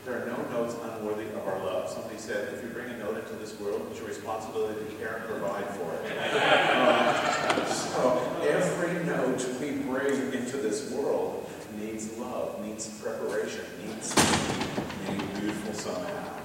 There 0.04 0.22
are 0.22 0.26
no 0.26 0.36
notes 0.52 0.76
unworthy 0.82 1.24
of 1.28 1.48
our 1.48 1.64
love. 1.64 1.88
Somebody 1.88 2.18
said, 2.18 2.52
if 2.52 2.62
you 2.62 2.68
bring 2.68 2.90
a 2.90 2.98
note 2.98 3.16
into 3.16 3.32
this 3.36 3.58
world, 3.58 3.86
it's 3.90 3.98
your 3.98 4.08
responsibility 4.08 4.84
to 4.84 4.96
care 4.96 5.16
and 5.16 5.24
provide 5.24 5.64
for 5.70 5.94
it. 5.94 6.04
Um, 6.36 7.66
so 7.66 8.20
every 8.42 9.02
note 9.04 9.42
we 9.62 9.70
bring 9.82 10.32
into 10.34 10.58
this 10.58 10.90
world 10.90 11.50
needs 11.80 12.18
love, 12.18 12.62
needs 12.74 12.88
preparation, 13.00 13.64
needs 13.86 14.12
to 14.12 14.20
be 14.20 15.12
made 15.12 15.40
beautiful 15.40 15.74
somehow. 15.74 16.40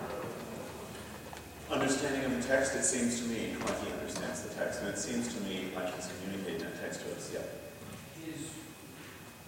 Understanding 1.72 2.24
of 2.26 2.40
the 2.40 2.48
text, 2.48 2.76
it 2.76 2.84
seems 2.84 3.20
to 3.20 3.28
me, 3.28 3.56
like 3.66 3.84
he 3.84 3.92
understands 3.94 4.44
the 4.44 4.54
text, 4.54 4.82
and 4.82 4.90
it 4.90 5.00
seems 5.00 5.34
to 5.34 5.42
me 5.42 5.72
like 5.76 5.92
he's 5.96 6.08
communicating 6.22 6.60
that 6.60 6.80
text 6.80 7.02
to 7.02 7.16
us. 7.16 7.32
Yeah. 7.34 7.40
Is 8.30 8.46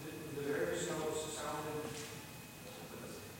the, 0.05 0.41
the 0.41 0.47
various 0.53 0.89
notes 0.89 1.37
sounded 1.37 1.85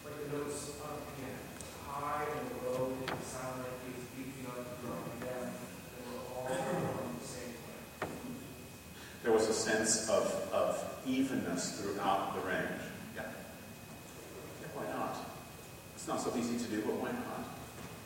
like 0.05 0.17
the 0.21 0.37
notes 0.37 0.77
on 0.85 1.01
piano, 1.17 1.41
high 1.89 2.25
and 2.37 2.45
low, 2.61 2.93
it 3.01 3.25
sounded 3.25 3.65
like 3.65 3.77
he 3.81 3.89
was 3.97 4.05
beating 4.17 4.45
up 4.53 4.69
the 4.69 4.85
drum 4.85 5.01
down, 5.17 5.49
they 5.97 6.05
were 6.13 6.21
all 6.37 6.45
on 6.45 7.17
the 7.19 7.25
same 7.25 7.57
plane. 7.97 8.37
There 9.23 9.33
was 9.33 9.49
a 9.49 9.53
sense 9.53 10.09
of, 10.09 10.29
of 10.53 10.77
evenness 11.07 11.81
throughout 11.81 12.35
the 12.35 12.41
range. 12.47 12.81
Yeah. 13.15 13.23
Yeah, 14.61 14.67
why 14.73 14.85
not? 14.97 15.17
It's 16.01 16.09
not 16.09 16.17
so 16.19 16.33
easy 16.33 16.57
to 16.57 16.65
do, 16.65 16.81
but 16.81 16.97
why 16.97 17.13
not? 17.13 17.45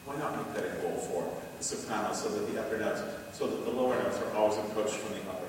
Why 0.04 0.20
not 0.20 0.36
make 0.36 0.52
that 0.60 0.68
a 0.68 0.76
goal 0.84 1.00
for 1.00 1.32
the 1.56 1.64
soprano 1.64 2.12
so 2.12 2.28
that 2.28 2.44
the 2.52 2.60
upper 2.60 2.76
notes, 2.76 3.00
so 3.32 3.48
that 3.48 3.64
the 3.64 3.72
lower 3.72 3.96
notes 3.96 4.20
are 4.20 4.36
always 4.36 4.60
approached 4.68 5.00
from 5.00 5.16
the 5.16 5.24
upper? 5.32 5.48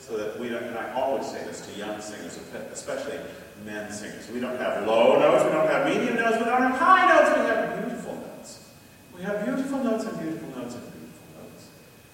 So 0.00 0.16
that 0.16 0.40
we 0.40 0.48
don't, 0.48 0.64
and 0.64 0.78
I 0.78 0.96
always 0.96 1.28
say 1.28 1.44
this 1.44 1.60
to 1.68 1.78
young 1.78 2.00
singers, 2.00 2.40
especially 2.72 3.20
men 3.66 3.92
singers, 3.92 4.30
we 4.32 4.40
don't 4.40 4.56
have 4.56 4.86
low 4.86 5.20
notes, 5.20 5.44
we 5.44 5.52
don't 5.52 5.68
have 5.68 5.84
medium 5.84 6.16
notes, 6.16 6.38
we 6.38 6.48
don't 6.48 6.72
have 6.72 6.80
high 6.80 7.04
notes, 7.04 7.28
we 7.36 7.44
have 7.44 7.84
beautiful 7.84 8.14
notes. 8.16 8.72
We 9.14 9.20
have 9.20 9.44
beautiful 9.44 9.84
notes 9.84 10.04
and 10.08 10.18
beautiful 10.18 10.48
notes 10.56 10.72
and 10.72 10.88
beautiful 10.88 11.28
notes. 11.36 11.68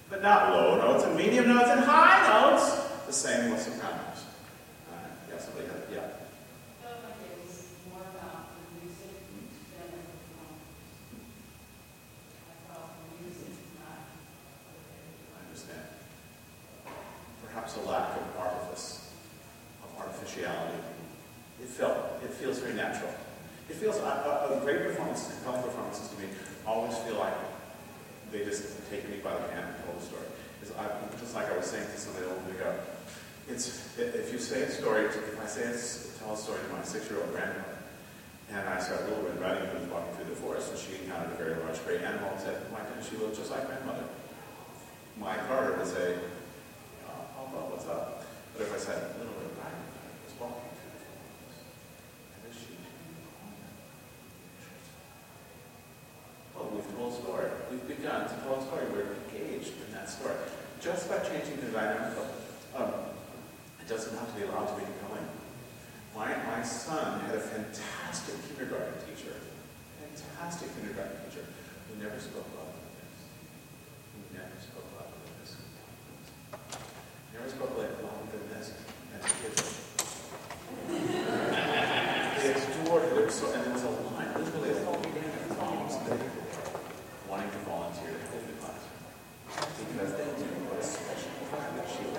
But 0.09 0.21
not 0.21 0.51
low 0.51 0.75
notes 0.83 1.05
and 1.05 1.15
medium 1.15 1.47
notes 1.47 1.69
and 1.71 1.79
high 1.79 2.27
notes. 2.27 2.75
The 3.07 3.13
same 3.15 3.51
with 3.51 3.61
sopranos. 3.61 4.27
Uh, 4.91 4.99
yeah, 5.31 5.39
somebody 5.39 5.67
had, 5.67 5.79
yeah. 5.87 6.11
I 15.35 15.45
understand. 15.45 15.85
Perhaps 17.45 17.77
a 17.77 17.81
lack 17.81 18.15
of 18.17 18.23
artifice, 18.39 19.11
of 19.83 19.99
artificiality. 19.99 20.79
It 21.61 21.67
felt, 21.67 21.97
it 22.23 22.31
feels 22.31 22.57
very 22.59 22.73
natural. 22.73 23.13
It 23.69 23.75
feels, 23.75 23.97
a, 23.97 24.01
a, 24.01 24.57
a 24.57 24.59
great 24.61 24.81
performance, 24.81 25.27
compelling 25.27 25.63
performances 25.63 26.07
to 26.09 26.19
me, 26.19 26.27
always 26.65 26.97
feel 26.99 27.19
like 27.19 27.35
they 28.31 28.43
just 28.43 28.89
take 28.89 29.07
me 29.09 29.17
by 29.23 29.35
the 29.35 29.47
hand 29.53 29.67
and 29.75 29.85
tell 29.85 29.93
the 29.93 30.01
story. 30.01 30.25
It's, 30.61 30.71
I, 30.71 30.89
just 31.19 31.35
like 31.35 31.51
I 31.51 31.57
was 31.57 31.67
saying 31.67 31.85
to 31.85 31.97
somebody 31.97 32.25
a 32.25 32.29
little 32.29 32.43
bit 32.43 32.55
ago, 32.55 32.73
it's, 33.47 33.67
if 33.99 34.31
you 34.31 34.39
say 34.39 34.63
a 34.63 34.71
story, 34.71 35.05
if 35.05 35.39
I 35.41 35.45
say, 35.45 35.63
it's, 35.63 36.17
tell 36.19 36.33
a 36.33 36.37
story 36.37 36.59
to 36.65 36.73
my 36.73 36.83
six-year-old 36.83 37.31
grandmother, 37.31 37.77
and 38.51 38.67
I 38.67 38.79
saw 38.79 38.95
a 38.95 39.03
little 39.03 39.23
Red 39.23 39.39
Riding 39.39 39.67
Hood 39.69 39.91
walking 39.91 40.15
through 40.15 40.29
the 40.33 40.39
forest, 40.39 40.71
and 40.71 40.79
she 40.79 41.03
encountered 41.03 41.33
a 41.33 41.35
very 41.35 41.55
large 41.59 41.83
gray 41.85 41.99
animal 41.99 42.31
and 42.31 42.39
said, 42.39 42.55
why 42.71 42.79
didn't 42.87 43.03
she 43.03 43.17
look 43.17 43.35
just 43.35 43.51
like 43.51 43.67
grandmother? 43.67 44.07
My 45.19 45.35
Carter 45.51 45.75
would 45.75 45.87
say, 45.87 46.15
oh, 47.07 47.11
oh, 47.11 47.49
well, 47.51 47.67
what's 47.75 47.87
up? 47.87 48.23
But 48.55 48.63
if 48.63 48.73
I 48.73 48.79
said, 48.79 49.11
little 49.19 49.35
Red 49.35 49.51
Riding 49.59 49.83
Hood 49.91 50.23
was 50.23 50.33
walking 50.39 50.71
through 50.79 50.95
the 50.95 51.03
forest, 51.03 51.67
and 52.39 52.41
as 52.47 52.55
she 52.55 52.79
Well, 56.55 56.71
we've 56.71 56.87
told 56.95 57.11
a 57.11 57.15
story. 57.19 57.51
We've 57.73 57.97
begun 57.97 58.29
to 58.29 58.35
tell 58.45 58.61
a 58.61 58.61
story. 58.61 58.85
We're 58.93 59.17
engaged 59.33 59.73
in 59.81 59.89
that 59.97 60.07
story. 60.07 60.37
Just 60.79 61.09
by 61.09 61.17
changing 61.25 61.57
the 61.57 61.73
dynamic 61.73 62.13
um, 62.77 62.93
it 63.81 63.89
doesn't 63.89 64.13
have 64.13 64.29
to 64.29 64.35
be 64.37 64.45
allowed 64.45 64.69
to 64.69 64.77
be 64.77 64.85
compelling. 64.85 65.25
My, 66.13 66.37
my 66.45 66.61
son 66.61 67.19
had 67.21 67.33
a 67.33 67.39
fantastic 67.39 68.35
kindergarten 68.45 68.93
teacher, 69.09 69.33
fantastic 70.05 70.69
kindergarten 70.77 71.17
teacher, 71.25 71.49
who 71.89 71.97
never 71.97 72.19
spoke 72.21 72.45
than 72.45 72.69
this. 72.93 73.25
Who 74.13 74.21
never 74.37 74.53
spoke 74.61 74.85
than 74.93 75.33
this. 75.41 75.57
Never 77.33 77.49
spoke 77.49 77.73
than 77.73 77.89
this. 78.53 78.69
And 79.17 79.25
the 79.25 79.33
kids, 79.41 79.65
they 82.37 82.53
adored 82.53 83.01
her. 83.01 83.09
They 83.17 83.25
were 83.25 83.33
so, 83.33 83.49
and 83.49 83.65
there 83.65 83.73
was 83.73 83.81
a 83.81 83.89
line, 84.13 84.29
literally 84.37 84.77
a 84.77 84.85
whole 84.85 85.01
gang 85.01 85.25
of 85.25 85.57
moms 85.57 85.97
wanting 87.33 87.49
to 87.49 87.57
volunteer 87.65 88.13
to 88.13 88.25
hold 88.29 88.45
the 88.45 88.53
class. 88.61 88.83
Because 89.79 90.13
they 90.13 90.25
knew 90.37 90.69
what 90.69 90.79
a 90.79 90.83
special 90.83 91.33
part 91.49 91.75
that 91.77 91.87
she 91.89 92.05
was. 92.05 92.13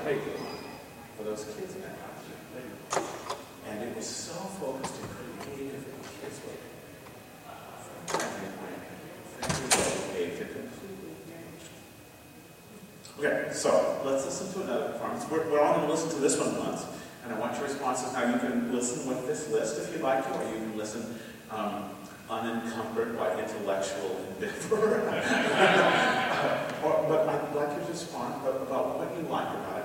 so 13.65 14.03
let's 14.05 14.27
listen 14.27 14.53
to 14.53 14.63
another 14.63 14.93
performance. 14.93 15.25
We're, 15.31 15.49
we're 15.51 15.61
all 15.61 15.75
going 15.75 15.87
to 15.87 15.93
listen 15.93 16.11
to 16.11 16.14
this 16.25 16.39
one 16.39 16.59
once, 16.59 16.87
and 17.23 17.35
I 17.35 17.39
want 17.39 17.55
your 17.57 17.65
responses. 17.65 18.15
Now, 18.15 18.25
you 18.25 18.39
can 18.39 18.73
listen 18.73 19.07
with 19.07 19.27
this 19.27 19.51
list 19.51 19.79
if 19.79 19.93
you'd 19.93 20.01
like 20.01 20.25
to, 20.25 20.31
or 20.41 20.45
you 20.49 20.57
can 20.57 20.79
listen 20.79 21.21
um, 21.51 21.91
unencumbered 22.31 23.19
by 23.19 23.39
intellectual 23.39 24.17
endeavor. 24.31 25.05
or, 26.83 27.05
but 27.09 27.29
I'd 27.29 27.55
like 27.55 27.77
you 27.77 27.85
to 27.85 27.91
respond 27.91 28.41
about 28.47 28.97
what 28.99 29.15
you 29.15 29.29
like 29.29 29.49
about 29.49 29.79
it 29.81 29.84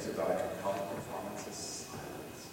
things 0.00 0.14
about 0.14 0.30
a 0.30 0.48
compelling 0.48 0.88
performance 0.96 1.46
is 1.46 1.56
silence. 1.92 2.48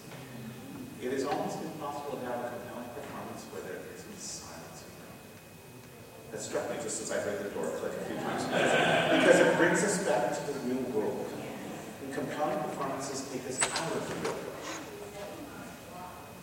It 1.02 1.14
is 1.14 1.24
almost 1.24 1.64
impossible 1.64 2.20
to 2.20 2.26
have 2.26 2.40
a 2.44 2.50
compelling 2.52 2.92
performance 2.92 3.48
where 3.52 3.64
there 3.64 3.80
isn't 3.96 4.20
silence. 4.20 4.84
That 6.32 6.42
struck 6.42 6.70
me 6.70 6.76
just 6.84 7.02
as 7.02 7.12
I 7.12 7.24
heard 7.24 7.40
the 7.40 7.50
door 7.56 7.72
click 7.80 7.94
a 7.96 8.04
few 8.04 8.18
times. 8.18 8.44
because 8.44 9.40
it 9.40 9.58
brings 9.58 9.84
us 9.84 10.04
back 10.04 10.36
to 10.36 10.42
the 10.52 10.60
real 10.68 10.84
world. 10.92 11.28
And 12.04 12.14
compelling 12.14 12.60
performances 12.64 13.30
take 13.32 13.48
us 13.48 13.62
out 13.64 13.96
of 13.96 14.10
the 14.10 14.16
real 14.16 14.36
world. 14.36 14.44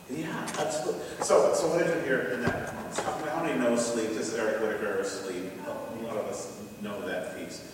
Yeah, 0.09 0.47
absolutely. 0.59 1.05
So, 1.21 1.53
so 1.55 1.69
what 1.69 1.85
did 1.85 1.97
you 1.97 2.03
hear 2.05 2.21
in 2.33 2.43
that 2.43 2.67
performance? 2.67 2.99
How, 3.01 3.43
many 3.43 3.59
know 3.59 3.77
sleep? 3.77 4.15
Does 4.15 4.33
Eric 4.35 4.61
Whitacre, 4.61 5.05
sleep. 5.05 5.53
A 5.67 6.07
lot 6.07 6.17
of 6.17 6.27
us 6.27 6.61
know 6.83 7.07
that 7.07 7.37
piece. 7.37 7.73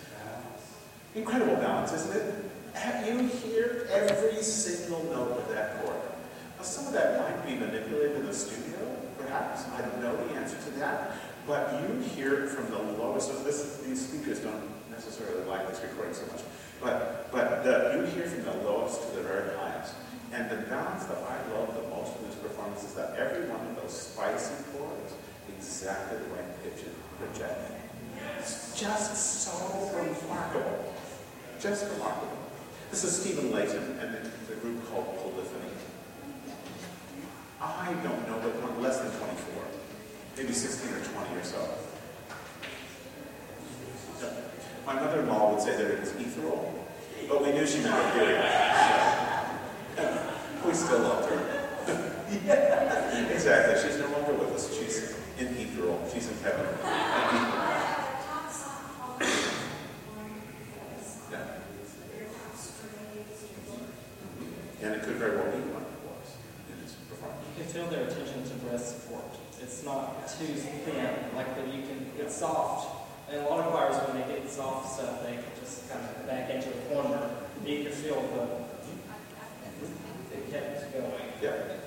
Incredible 1.14 1.56
balance, 1.56 1.92
isn't 1.92 2.16
it? 2.16 2.39
You 3.10 3.26
hear 3.26 3.88
every 3.90 4.42
single 4.42 5.02
note 5.04 5.32
of 5.38 5.48
that 5.48 5.82
chord? 5.82 5.96
Now, 6.56 6.62
some 6.62 6.86
of 6.86 6.92
that 6.92 7.18
might 7.18 7.46
be 7.46 7.54
manipulated 7.58 8.18
in 8.18 8.26
the 8.26 8.34
studio, 8.34 8.78
perhaps. 9.18 9.68
I 9.68 9.80
don't 9.80 10.00
know 10.00 10.16
the 10.28 10.34
answer 10.34 10.56
to 10.56 10.70
that. 10.78 11.16
But 11.46 11.82
you 11.82 12.00
hear 12.00 12.44
it 12.44 12.48
from 12.50 12.70
the 12.70 12.78
lowest. 12.78 13.30
of 13.30 13.44
this, 13.44 13.78
these 13.78 14.06
speakers 14.06 14.40
don't 14.40 14.62
necessarily 14.90 15.44
like 15.46 15.68
this 15.68 15.80
recording 15.82 16.14
so 16.14 16.26
much. 16.26 16.42
But, 16.80 17.32
but 17.32 17.64
the, 17.64 17.98
you 17.98 18.06
hear 18.14 18.26
from 18.26 18.44
the 18.44 18.64
lowest 18.68 19.02
to 19.02 19.16
the 19.16 19.22
very 19.22 19.56
highest. 19.56 19.94
And 20.32 20.48
the 20.48 20.62
balance 20.68 21.04
that 21.06 21.18
I 21.18 21.58
love 21.58 21.74
the 21.74 21.88
most 21.88 22.16
in 22.18 22.28
this 22.28 22.36
performance 22.36 22.84
is 22.84 22.94
that 22.94 23.16
every 23.16 23.48
one 23.48 23.66
of 23.66 23.82
those 23.82 23.92
spicy 23.92 24.54
chords 24.72 25.14
exactly 25.56 26.18
the 26.18 26.24
right 26.34 26.62
pitch 26.62 26.84
and 26.84 26.94
projecting. 27.18 27.76
It's 28.38 28.78
just 28.78 29.16
so 29.16 29.90
remarkable. 29.96 30.94
Just 31.60 31.90
remarkable. 31.92 32.39
This 32.90 33.04
is 33.04 33.20
Stephen 33.20 33.52
Layton 33.52 33.98
and 34.00 34.14
the, 34.14 34.54
group 34.56 34.84
called 34.90 35.16
Polyphony. 35.16 35.70
I 37.62 37.94
don't 38.02 38.28
know, 38.28 38.52
but 38.60 38.82
less 38.82 38.98
than 38.98 39.10
24. 39.10 39.62
Maybe 40.36 40.52
16 40.52 40.92
or 40.92 41.00
20 41.00 41.36
or 41.36 41.44
so. 41.44 41.68
My 44.86 44.94
mother-in-law 44.94 45.52
would 45.52 45.62
say 45.62 45.76
that 45.76 45.90
it 45.90 46.00
was 46.00 46.10
ethereal, 46.16 46.74
but 47.28 47.42
we 47.42 47.52
knew 47.52 47.66
she 47.66 47.80
meant 47.80 47.94
ethereal. 48.16 48.42
So, 49.96 50.68
we 50.68 50.74
still 50.74 50.98
loved 50.98 51.30
her. 51.30 51.40
yeah, 52.44 53.28
exactly. 53.32 53.80
She's 53.82 53.98
no 53.98 54.10
longer 54.10 54.34
with 54.34 54.52
us. 54.54 54.76
She's 54.76 55.16
in 55.38 55.56
ethereal. 55.56 56.02
She's 56.12 56.28
in 56.28 56.36
heaven. 56.42 56.66
Top 56.82 58.50
song 58.50 58.82
called 58.98 59.22
Yeah. 61.30 61.46
And 64.82 64.94
it 64.94 65.02
could 65.02 65.16
very 65.16 65.36
well 65.36 65.50
be 65.52 65.60
one 65.70 65.82
it 65.82 66.00
was 66.08 66.36
in 66.72 66.82
his 66.82 66.92
performance. 66.92 67.44
You 67.56 67.64
can 67.64 67.72
feel 67.72 67.86
their 67.88 68.04
attention 68.08 68.44
to 68.44 68.54
breast 68.66 69.02
support. 69.02 69.24
It's 69.62 69.84
not 69.84 70.26
too 70.26 70.46
thin, 70.46 71.14
like 71.36 71.54
that 71.54 71.66
you 71.66 71.82
can, 71.82 72.10
it's 72.18 72.36
soft. 72.36 72.96
And 73.30 73.46
a 73.46 73.48
lot 73.48 73.60
of 73.60 73.66
choirs, 73.72 73.96
when 74.08 74.20
they 74.20 74.26
get 74.34 74.49
stuff, 74.60 75.22
they 75.24 75.32
can 75.32 75.44
just 75.58 75.88
kind 75.88 76.04
of 76.04 76.26
back 76.26 76.50
into 76.50 76.68
a 76.68 76.80
corner. 76.92 77.30
You 77.64 77.84
can 77.84 77.92
feel 77.92 78.20
the, 78.20 78.60
it 80.36 80.50
kept 80.50 80.92
going. 80.92 81.30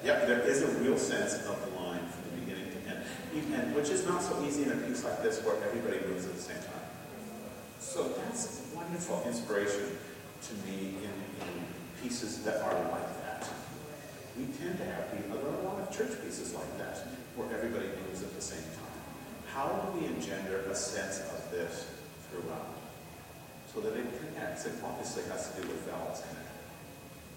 Yeah, 0.04 0.26
there 0.26 0.42
is 0.42 0.62
a 0.64 0.68
real 0.80 0.98
sense 0.98 1.36
of 1.46 1.60
the 1.66 1.80
line 1.80 2.02
from 2.08 2.24
the 2.30 2.42
beginning 2.42 2.72
to 2.72 2.90
end, 2.90 3.54
and 3.54 3.76
which 3.76 3.90
is 3.90 4.06
not 4.06 4.22
so 4.22 4.44
easy 4.44 4.64
in 4.64 4.72
a 4.72 4.76
piece 4.76 5.04
like 5.04 5.22
this 5.22 5.44
where 5.44 5.56
everybody 5.64 6.00
moves 6.08 6.26
at 6.26 6.34
the 6.36 6.42
same 6.42 6.58
time. 6.58 6.88
So 7.80 8.10
that's 8.10 8.64
wonderful 8.74 9.24
inspiration 9.28 9.98
to 10.42 10.54
me 10.68 10.96
in, 10.98 11.14
in 11.48 11.66
pieces 12.02 12.44
that 12.44 12.62
are 12.62 12.74
like 12.92 13.22
that. 13.22 13.48
We 14.38 14.46
tend 14.46 14.78
to 14.80 14.86
have 14.86 15.12
there 15.12 15.52
are 15.52 15.60
a 15.60 15.64
lot 15.64 15.80
of 15.80 15.96
church 15.96 16.12
pieces 16.24 16.54
like 16.54 16.78
that 16.80 16.98
where 17.36 17.48
everybody 17.56 17.88
moves 18.08 18.24
at 18.24 18.34
the 18.36 18.42
same 18.42 18.64
time. 18.64 18.94
How 19.54 19.68
do 19.68 20.00
we 20.00 20.08
engender 20.08 20.66
a 20.70 20.76
sense 20.76 21.20
of 21.20 21.52
this 21.52 21.88
throughout 22.34 22.74
so 23.70 23.82
that 23.86 23.94
it 23.94 24.10
connects? 24.18 24.66
It 24.66 24.74
obviously 24.82 25.30
has 25.30 25.54
to 25.54 25.62
do 25.62 25.68
with 25.70 25.86
vowels 25.86 26.26
in 26.26 26.34
it 26.42 26.50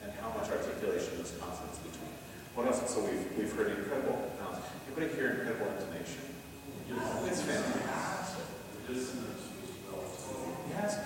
and 0.08 0.12
how 0.20 0.32
much 0.32 0.48
articulation 0.48 1.20
those 1.20 1.36
consonants 1.36 1.78
between. 1.84 2.14
What 2.56 2.66
else? 2.66 2.80
So 2.88 3.04
we've, 3.04 3.26
we've 3.36 3.52
heard 3.52 3.76
incredible 3.76 4.32
balance. 4.40 4.64
Anybody 4.88 5.12
hear 5.14 5.44
incredible 5.44 5.68
intonation? 5.76 6.24
It's 7.28 7.42
fantastic. 7.42 8.44
Yes, 10.70 10.96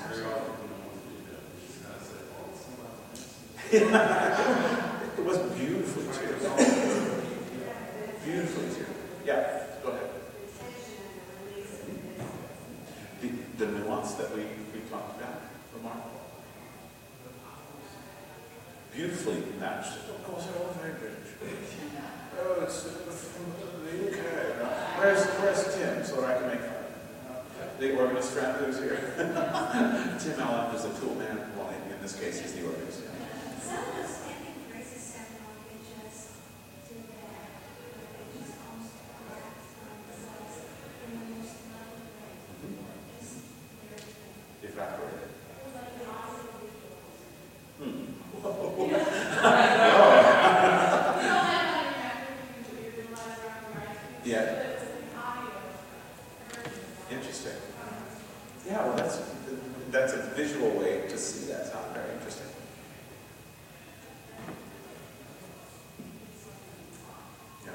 it 3.73 5.25
was 5.25 5.39
beautifully 5.57 6.05
too. 6.05 6.35
Beautifully 8.25 8.75
too. 8.75 8.87
Yeah, 9.25 9.63
go 9.83 9.91
ahead. 9.91 10.11
The, 13.23 13.29
the 13.65 13.67
nuance 13.73 14.13
that 14.15 14.35
we, 14.37 14.43
we 14.75 14.81
talked 14.91 15.21
about, 15.21 15.41
remarkable 15.75 16.21
beautifully 19.01 19.43
matched. 19.59 19.97
Oh, 20.13 20.37
it's 22.63 22.83
from 22.83 23.47
the 23.85 23.93
UK. 24.09 24.21
Where's, 24.99 25.25
where's 25.41 25.75
Tim, 25.75 26.05
so 26.05 26.21
that 26.21 26.37
I 26.37 26.39
can 26.39 26.49
make 26.49 26.61
fun 26.61 26.85
The 27.79 27.97
organist 27.97 28.33
friend 28.33 28.57
who's 28.59 28.79
here. 28.79 29.01
Tim 30.21 30.41
Allen 30.41 30.75
is 30.77 30.83
the 30.83 30.91
tool 31.01 31.15
man. 31.15 31.41
Well, 31.57 31.71
in 31.71 32.03
this 32.03 32.21
case, 32.21 32.41
he's 32.41 32.53
the 32.53 32.67
organist. 32.67 33.01
Some 33.01 33.09
of 33.09 33.97
those 33.97 34.13
standing 34.21 34.61
phrases 34.69 35.01
sound 35.01 35.33
like 35.49 35.65
they 35.65 35.81
just 35.81 36.29
did 36.85 37.09
that, 37.09 37.41
but 38.05 38.13
they 38.21 38.29
just 38.37 38.53
almost 38.69 39.01
collapsed 39.17 39.81
on 39.81 39.97
themselves 39.97 40.61
in 41.09 41.13
the 41.17 41.25
most 41.41 41.57
lovely 41.73 42.77
way. 42.85 43.01
Just 43.17 43.49
very 44.61 44.77
Evaporated. 44.77 45.33
like 45.73 45.89
the 45.97 46.05
audio 46.05 46.61
Hmm. 47.81 48.11
Yeah. 54.25 54.63
Interesting. 57.11 57.53
Yeah, 58.67 58.87
well, 58.87 58.97
that's, 58.97 59.21
that's 59.91 60.13
a 60.13 60.19
visual 60.37 60.71
way 60.79 61.03
to 61.09 61.19
see 61.19 61.51
that. 61.51 61.67
Sounds 61.67 61.93
very 61.95 62.13
interesting. 62.15 62.47
Yeah. 67.67 67.73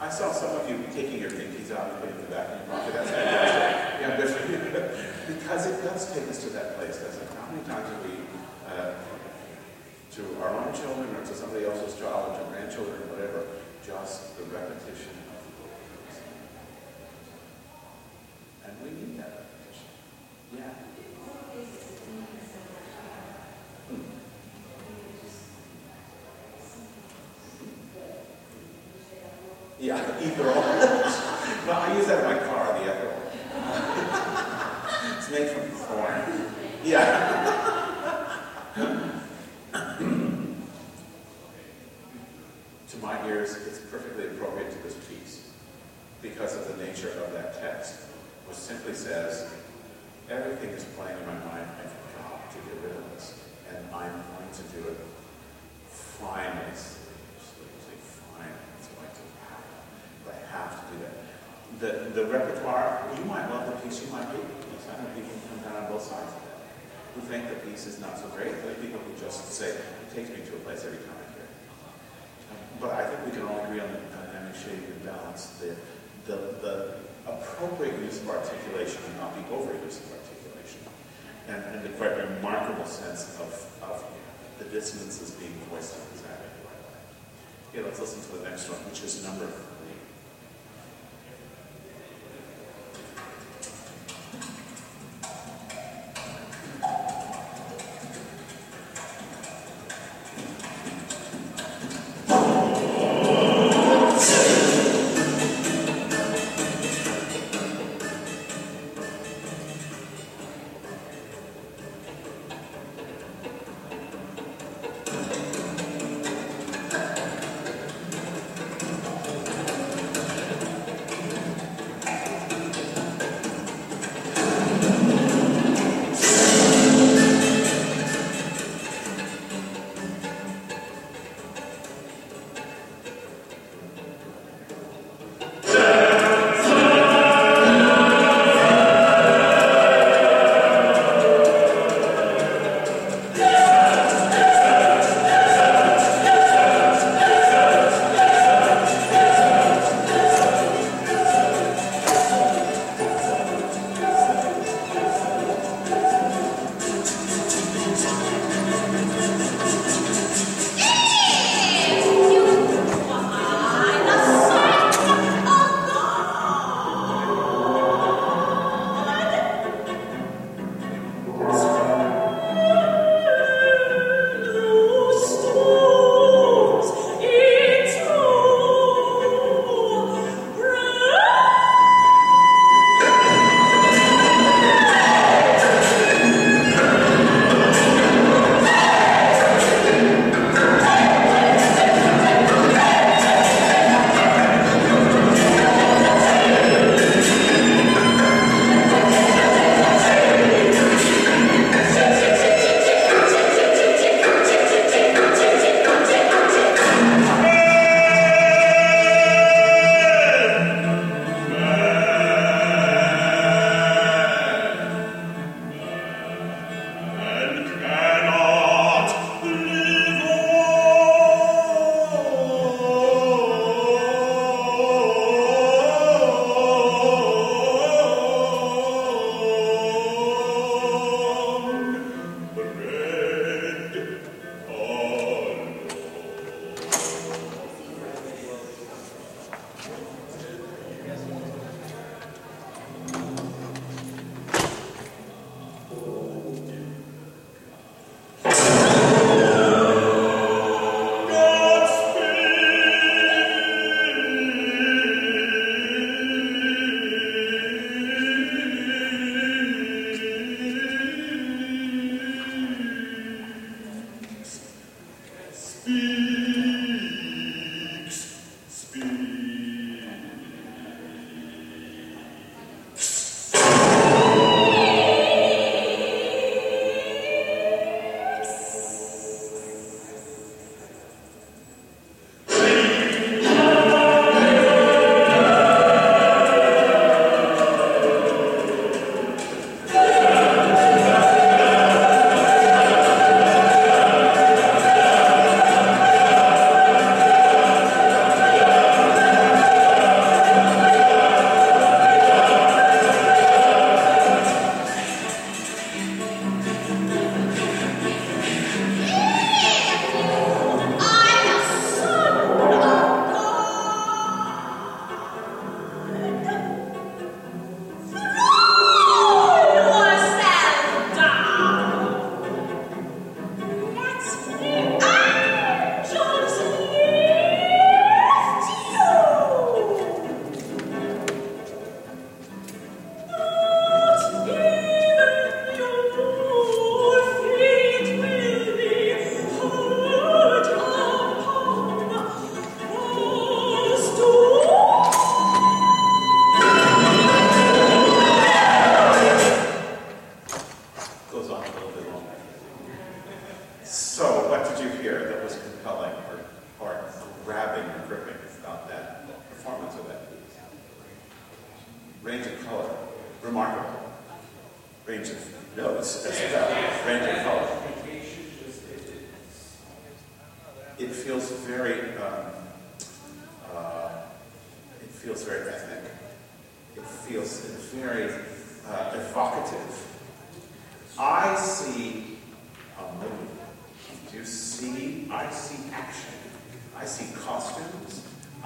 I 0.00 0.08
saw 0.10 0.32
some 0.32 0.56
of 0.56 0.68
you 0.68 0.82
taking 0.92 1.20
your 1.20 1.30
pinkies 1.30 1.70
out 1.70 1.90
and 1.92 2.00
putting 2.00 2.16
them 2.16 2.30
back 2.30 2.48
in 2.50 2.58
your 2.58 2.66
pocket. 2.76 2.94
That's 2.94 3.10
fantastic. 3.10 4.00
Yeah, 4.00 4.16
good 4.16 4.30
for 4.30 4.52
you. 4.52 5.34
Because 5.34 5.66
it 5.66 5.82
does 5.84 6.12
take 6.12 6.28
us 6.28 6.42
to 6.44 6.50
that 6.50 6.76
place, 6.78 6.98
doesn't 6.98 7.22
it? 7.22 7.28
How 7.38 7.46
many 7.52 7.62
times 7.64 7.88
have 7.88 8.04
we, 8.04 8.16
uh, 8.66 8.94
to 10.12 10.42
our 10.42 10.50
own 10.56 10.74
children 10.74 11.14
or 11.14 11.24
to 11.24 11.34
somebody 11.34 11.64
else's 11.64 11.98
child 11.98 12.32
or 12.32 12.38
to 12.38 12.44
grandchildren 12.50 13.02
or 13.02 13.06
whatever, 13.14 13.46
just 13.86 14.36
the 14.36 14.44
repetition 14.44 15.14
of 15.30 15.38
the 15.46 15.52
words. 15.62 16.18
And 18.66 18.74
we 18.82 18.90
need 18.90 19.18
that 19.18 19.46
repetition. 19.46 19.86
Yeah. 20.56 20.74
Hmm. 23.88 24.02
Yeah, 29.78 29.89
etherol. 30.20 30.54
no, 31.66 31.72
I 31.72 31.96
use 31.96 32.06
that 32.06 32.18
in 32.20 32.24
my 32.24 32.38
car, 32.46 32.78
the 32.78 32.84
etherol. 32.90 33.18
it's 35.18 35.30
made 35.30 35.48
from 35.50 35.70
corn. 35.86 36.22
Yeah. 36.84 37.66
to 42.88 42.96
my 42.98 43.26
ears, 43.28 43.56
it's 43.66 43.78
perfectly 43.78 44.26
appropriate 44.26 44.70
to 44.72 44.78
this 44.82 44.94
piece 45.08 45.50
because 46.22 46.56
of 46.56 46.76
the 46.76 46.84
nature 46.84 47.10
of 47.24 47.32
that 47.32 47.60
text, 47.60 48.02
which 48.46 48.56
simply 48.56 48.94
says, 48.94 49.52
everything 50.28 50.70
is 50.70 50.84
playing 50.96 51.16
in 51.18 51.26
my 51.26 51.38
mind, 51.46 51.66
I've 51.78 51.92
got 52.18 52.50
to 52.50 52.58
get 52.58 52.82
rid 52.82 52.96
of 52.96 53.10
this, 53.12 53.34
and 53.70 53.78
I'm 53.94 54.12
going 54.12 54.50
to 54.52 54.62
do 54.74 54.88
it 54.88 54.98
finally. 56.20 56.74
Say, 56.74 57.96
fine, 57.98 58.54
it's 58.78 58.88
going 58.88 59.08
to 59.08 59.24
happen. 59.48 59.80
But 60.24 60.34
I 60.34 60.42
have 60.52 60.72
to 60.78 60.79
do 60.90 60.98
that. 61.06 61.14
The, 61.78 61.92
the 62.12 62.24
repertoire, 62.26 63.06
you 63.16 63.24
might 63.24 63.48
love 63.48 63.66
the 63.66 63.76
piece, 63.80 64.02
you 64.02 64.10
might 64.10 64.26
hate 64.26 64.42
the 64.42 64.58
piece. 64.66 64.84
I 64.90 64.98
know 64.98 65.08
people 65.14 65.30
come 65.48 65.60
down 65.62 65.84
on 65.84 65.92
both 65.92 66.02
sides 66.02 66.34
of 66.34 66.42
that, 66.44 66.58
who 67.14 67.20
think 67.24 67.48
the 67.48 67.58
piece 67.66 67.86
is 67.86 68.00
not 68.00 68.18
so 68.18 68.26
great, 68.34 68.52
but 68.64 68.80
people 68.82 68.98
who 69.00 69.14
just 69.18 69.46
say, 69.52 69.70
it 69.70 70.08
takes 70.14 70.30
me 70.30 70.42
to 70.44 70.52
a 70.58 70.62
place 70.66 70.84
every 70.84 70.98
time 70.98 71.14
I 71.14 71.26
hear 71.32 71.46
it. 71.46 71.54
But 72.80 72.90
I 72.98 73.06
think 73.06 73.26
we 73.26 73.32
can 73.32 73.46
all 73.46 73.64
agree 73.64 73.80
on 73.80 73.88
the 73.88 74.00
dynamic 74.10 74.54
shading 74.58 74.84
and 74.84 75.04
balance, 75.06 75.62
the, 75.62 75.78
the, 76.26 76.36
the 76.60 76.74
appropriate 77.26 77.98
use 78.00 78.20
of 78.20 78.28
articulation 78.28 79.00
and 79.06 79.16
not 79.22 79.34
the 79.36 79.44
overuse 79.54 80.02
of 80.02 80.10
articulation. 80.18 80.82
And, 81.48 81.62
and 81.76 81.84
the 81.84 81.90
quite 81.94 82.16
remarkable 82.16 82.86
sense 82.86 83.38
of, 83.38 83.50
of 83.82 84.04
the 84.58 84.64
dissonances 84.66 85.32
being 85.32 85.52
voiced 85.70 85.96
in 85.96 86.02
exactly 86.14 86.46
the 86.46 86.68
right 86.68 86.82
way. 86.84 87.00
Okay, 87.70 87.82
let's 87.82 88.00
listen 88.00 88.20
to 88.22 88.42
the 88.42 88.48
next 88.48 88.68
one, 88.68 88.78
which 88.90 89.02
is 89.02 89.24
number 89.24 89.48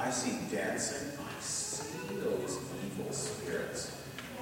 I 0.04 0.10
see 0.10 0.36
dancing. 0.54 1.18
I 1.18 1.40
see 1.40 2.14
those 2.16 2.58
evil 2.84 3.10
spirits. 3.10 3.96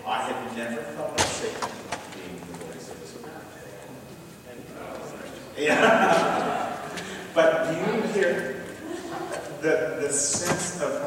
I 0.04 0.22
had 0.22 0.56
never 0.56 0.82
felt 0.82 1.12
of 1.12 1.20
Satan 1.20 1.68
being 2.14 2.36
the 2.40 2.64
voice 2.64 2.90
of 2.90 2.98
his 2.98 3.22
mouth. 3.22 3.46
Yeah. 5.56 6.80
but 7.32 7.70
do 7.70 7.76
you 7.78 8.02
hear 8.12 8.64
the, 9.60 9.98
the 10.00 10.12
sense 10.12 10.80
of 10.82 11.01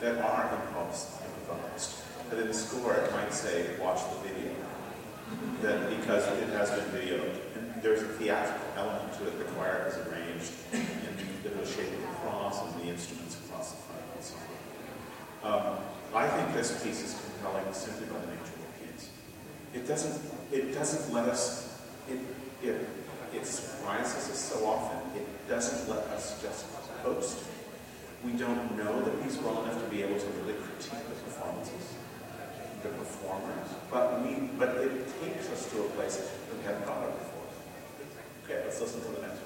that 0.00 0.18
are 0.18 0.54
impulse 0.54 1.18
improvised. 1.24 1.96
That 2.30 2.40
in 2.40 2.48
the 2.48 2.54
score 2.54 2.94
it 2.94 3.12
might 3.12 3.32
say, 3.32 3.76
watch 3.78 4.00
the 4.10 4.28
video. 4.28 4.52
That 5.62 5.90
because 5.90 6.26
it 6.38 6.48
has 6.50 6.70
been 6.70 7.00
videoed, 7.00 7.36
and 7.56 7.82
there's 7.82 8.02
a 8.02 8.08
theatrical 8.08 8.66
element 8.76 9.12
to 9.18 9.26
it, 9.28 9.38
the 9.38 9.44
choir 9.52 9.86
is 9.88 9.96
arranged 10.08 10.52
in 10.72 11.58
the 11.58 11.66
shape 11.66 11.92
of 11.92 12.00
the 12.00 12.16
cross 12.22 12.62
and 12.64 12.82
the 12.82 12.88
instruments 12.88 13.38
across 13.44 13.72
the 13.72 13.76
front 13.82 14.02
and 14.14 14.24
so 14.24 14.34
on. 15.44 15.52
Um, 15.52 15.78
I 16.14 16.26
think 16.28 16.52
this 16.54 16.82
piece 16.82 17.02
is 17.02 17.20
compelling 17.22 17.72
simply 17.72 18.06
by 18.06 18.18
the 18.20 18.26
nature 18.26 18.54
of 18.56 18.80
the 18.80 18.92
piece. 18.92 19.10
It 19.74 19.86
doesn't, 19.86 20.20
it 20.52 20.74
doesn't 20.74 21.14
let 21.14 21.28
us, 21.28 21.80
it, 22.08 22.18
it, 22.62 22.88
it 23.32 23.46
surprises 23.46 24.30
us 24.30 24.38
so 24.38 24.66
often, 24.66 24.98
it 25.20 25.26
doesn't 25.48 25.88
let 25.88 26.04
us 26.08 26.42
just 26.42 26.66
coast 27.02 27.44
we 28.24 28.32
don't 28.32 28.76
know 28.76 29.00
that 29.02 29.22
he's 29.22 29.38
well 29.38 29.62
enough 29.62 29.82
to 29.82 29.88
be 29.90 30.02
able 30.02 30.18
to 30.18 30.26
really 30.42 30.54
critique 30.54 31.08
the 31.08 31.14
performances, 31.24 31.94
the 32.82 32.88
performers. 32.90 33.68
But 33.90 34.22
we, 34.22 34.34
but 34.58 34.76
it 34.76 35.06
takes 35.22 35.48
us 35.50 35.70
to 35.72 35.80
a 35.80 35.88
place 35.90 36.16
that 36.16 36.56
we 36.56 36.62
haven't 36.64 36.84
thought 36.84 37.04
of 37.04 37.18
before. 37.18 37.46
Okay, 38.44 38.64
let's 38.64 38.80
listen 38.80 39.00
to 39.02 39.08
the 39.08 39.22
next 39.22 39.40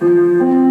one. 0.00 0.67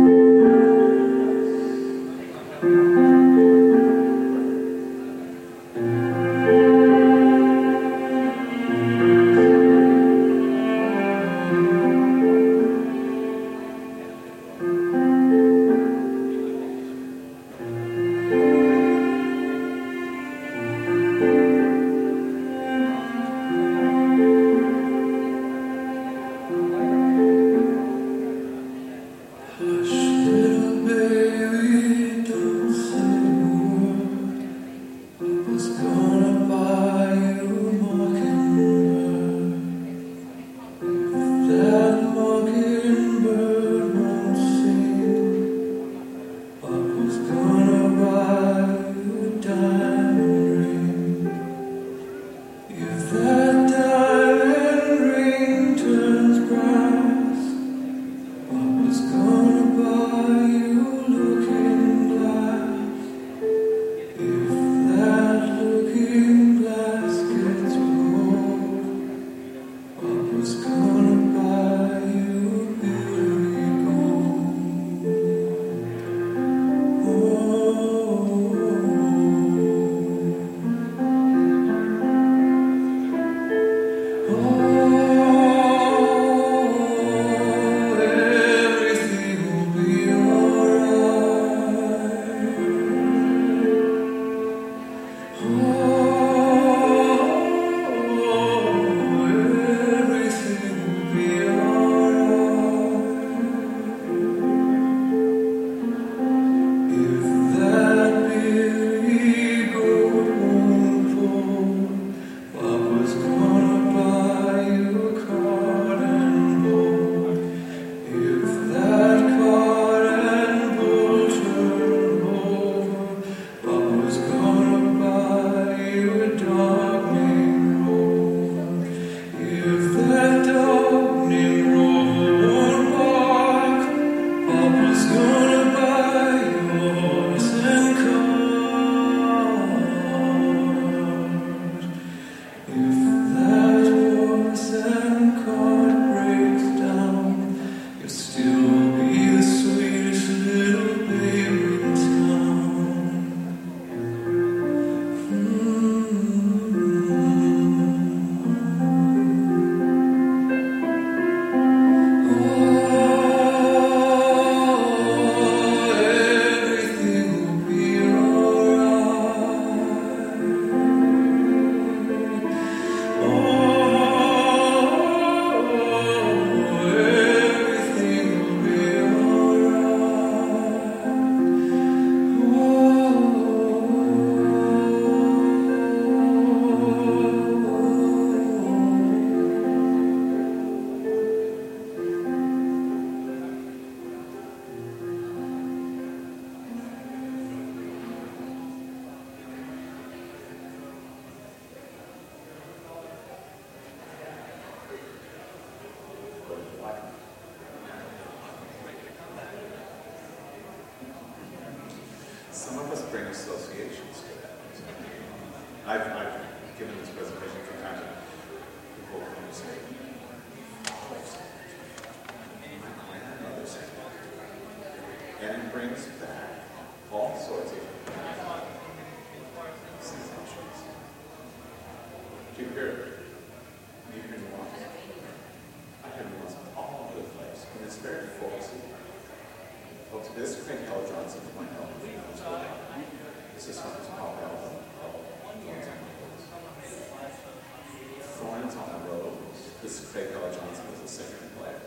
This 249.87 250.03
is 250.03 250.11
Craig 250.11 250.27
Hella 250.35 250.51
Johnson 250.51 250.83
as 250.91 250.99
a 250.99 251.07
singer 251.07 251.39
and 251.47 251.55
player. 251.55 251.79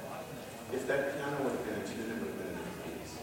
If 0.72 0.88
that 0.88 1.12
piano 1.12 1.36
would 1.44 1.53
have 1.53 1.64
been 1.68 1.84
in 1.84 1.84
tune, 1.84 2.09
it 2.09 2.16
would 2.16 2.32
have 2.32 2.40
been 2.40 2.48
a 2.48 2.57
different 2.57 2.96
piece. 2.96 3.20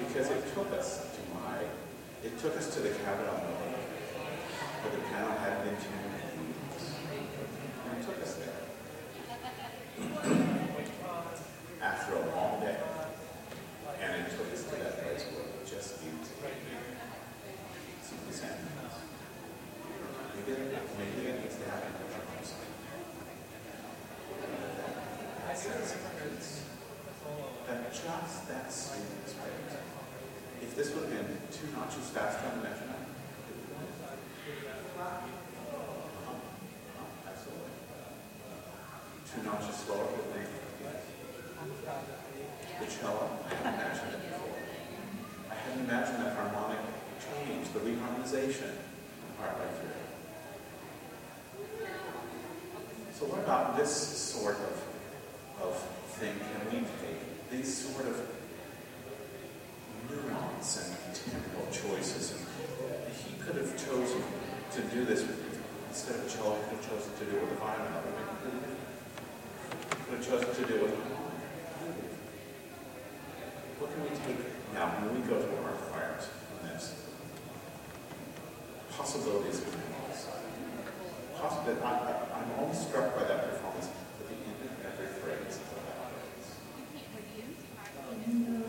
Because 0.00 0.32
it 0.32 0.48
took 0.56 0.72
us 0.72 1.12
to 1.12 1.20
my, 1.36 1.60
it 2.24 2.40
took 2.40 2.56
us 2.56 2.72
to 2.72 2.80
the 2.80 2.88
cabin 2.88 3.28
on 3.28 3.36
the 3.44 3.52
lake, 3.68 3.84
where 4.80 4.96
the 4.96 5.04
piano 5.12 5.28
hadn't 5.44 5.60
been 5.60 5.76
tuned 5.76 6.08
in 6.08 6.40
weeks. 6.40 6.96
And 7.04 8.00
it 8.00 8.08
took 8.08 8.16
us 8.16 8.40
there. 8.40 8.64
After 11.84 12.16
a 12.16 12.24
long 12.32 12.64
day. 12.64 12.80
And 14.00 14.24
it 14.24 14.32
took 14.40 14.48
us 14.56 14.64
to 14.72 14.74
that 14.80 15.04
place 15.04 15.28
where 15.36 15.44
we 15.44 15.68
just 15.68 16.00
needed 16.00 16.24
to 16.24 16.32
simply 18.00 18.32
sang. 18.32 18.56
Maybe 20.32 20.64
that, 20.64 20.80
maybe 20.96 21.28
that 21.28 21.44
needs 21.44 21.60
to 21.60 21.68
happen 21.68 21.92
in 21.92 22.08
our 22.08 22.24
homes. 22.24 22.56
That 25.48 25.58
sense 25.58 25.92
of 25.94 26.00
peace. 26.22 26.62
That 27.66 27.90
just 27.90 28.48
that 28.48 28.72
sweet 28.72 29.26
space. 29.26 29.74
If 30.62 30.76
this 30.76 30.94
would 30.94 31.08
have 31.08 31.26
been 31.26 31.38
two 31.50 31.66
notches 31.74 32.10
faster 32.10 32.46
on 32.48 32.58
the 32.58 32.68
metronome, 32.68 33.06
it 33.48 33.56
would 33.56 33.80
have 33.80 33.88
been. 33.98 34.20
Uh-huh, 35.00 36.36
Absolutely. 37.28 37.74
Two 39.38 39.50
just 39.66 39.86
slower 39.86 40.04
would 40.04 40.18
have 40.18 40.34
been. 40.34 40.46
The 42.80 42.86
cello, 42.86 43.30
I 43.44 43.54
hadn't 43.54 43.74
imagined 43.74 44.12
it 44.14 44.22
before. 44.30 44.54
I 45.50 45.54
hadn't 45.54 45.84
imagined 45.84 46.24
that 46.24 46.36
harmonic 46.36 46.78
change, 47.22 47.72
the 47.72 47.80
reharmonization 47.80 48.72
part 49.38 49.54
right 49.58 49.74
through. 49.78 49.98
So 53.14 53.26
what 53.26 53.40
about 53.40 53.76
this 53.76 53.90
sort 53.90 54.56
of, 54.56 54.74
of 55.62 55.76
thing 56.18 56.34
can 56.38 56.70
we 56.72 56.78
take? 56.80 57.50
These 57.50 57.92
sort 57.94 58.06
of 58.06 58.20
nuance 60.10 60.76
and 60.82 61.14
temporal 61.14 61.66
choices. 61.70 62.32
And 62.32 63.14
he 63.14 63.38
could 63.42 63.56
have 63.56 63.70
chosen 63.86 64.22
to 64.72 64.80
do 64.94 65.04
this 65.04 65.24
instead 65.88 66.16
of 66.16 66.32
cello, 66.32 66.54
he 66.54 66.62
could 66.76 66.84
have 66.84 66.90
chosen 66.90 67.12
to 67.18 67.24
do 67.24 67.36
it 67.36 67.42
with 67.42 67.52
a 67.52 67.54
violin. 67.56 67.92
That 67.92 68.04
would 68.04 68.14
make 68.14 68.26
it 68.26 68.38
really 68.44 68.58
different. 68.60 68.78
To 70.08 70.64
do 70.66 70.74
it. 70.86 70.94
What 73.78 73.92
can 73.92 74.02
we 74.02 74.08
take 74.08 74.40
now 74.74 74.88
when 74.98 75.14
we 75.14 75.20
go 75.28 75.36
to 75.38 75.46
our 75.62 75.72
choirs 75.92 76.26
on 76.58 76.68
this? 76.68 76.84
Possibilities 78.96 79.60
I, 81.38 81.44
I, 81.44 82.40
I'm 82.40 82.50
always 82.58 82.78
struck 82.80 83.14
by 83.14 83.24
that 83.24 83.50
performance 83.50 83.86
at 83.88 84.26
the 84.26 84.34
end 84.34 84.58
of 84.64 84.72
every 84.88 85.06
phrase. 85.22 85.60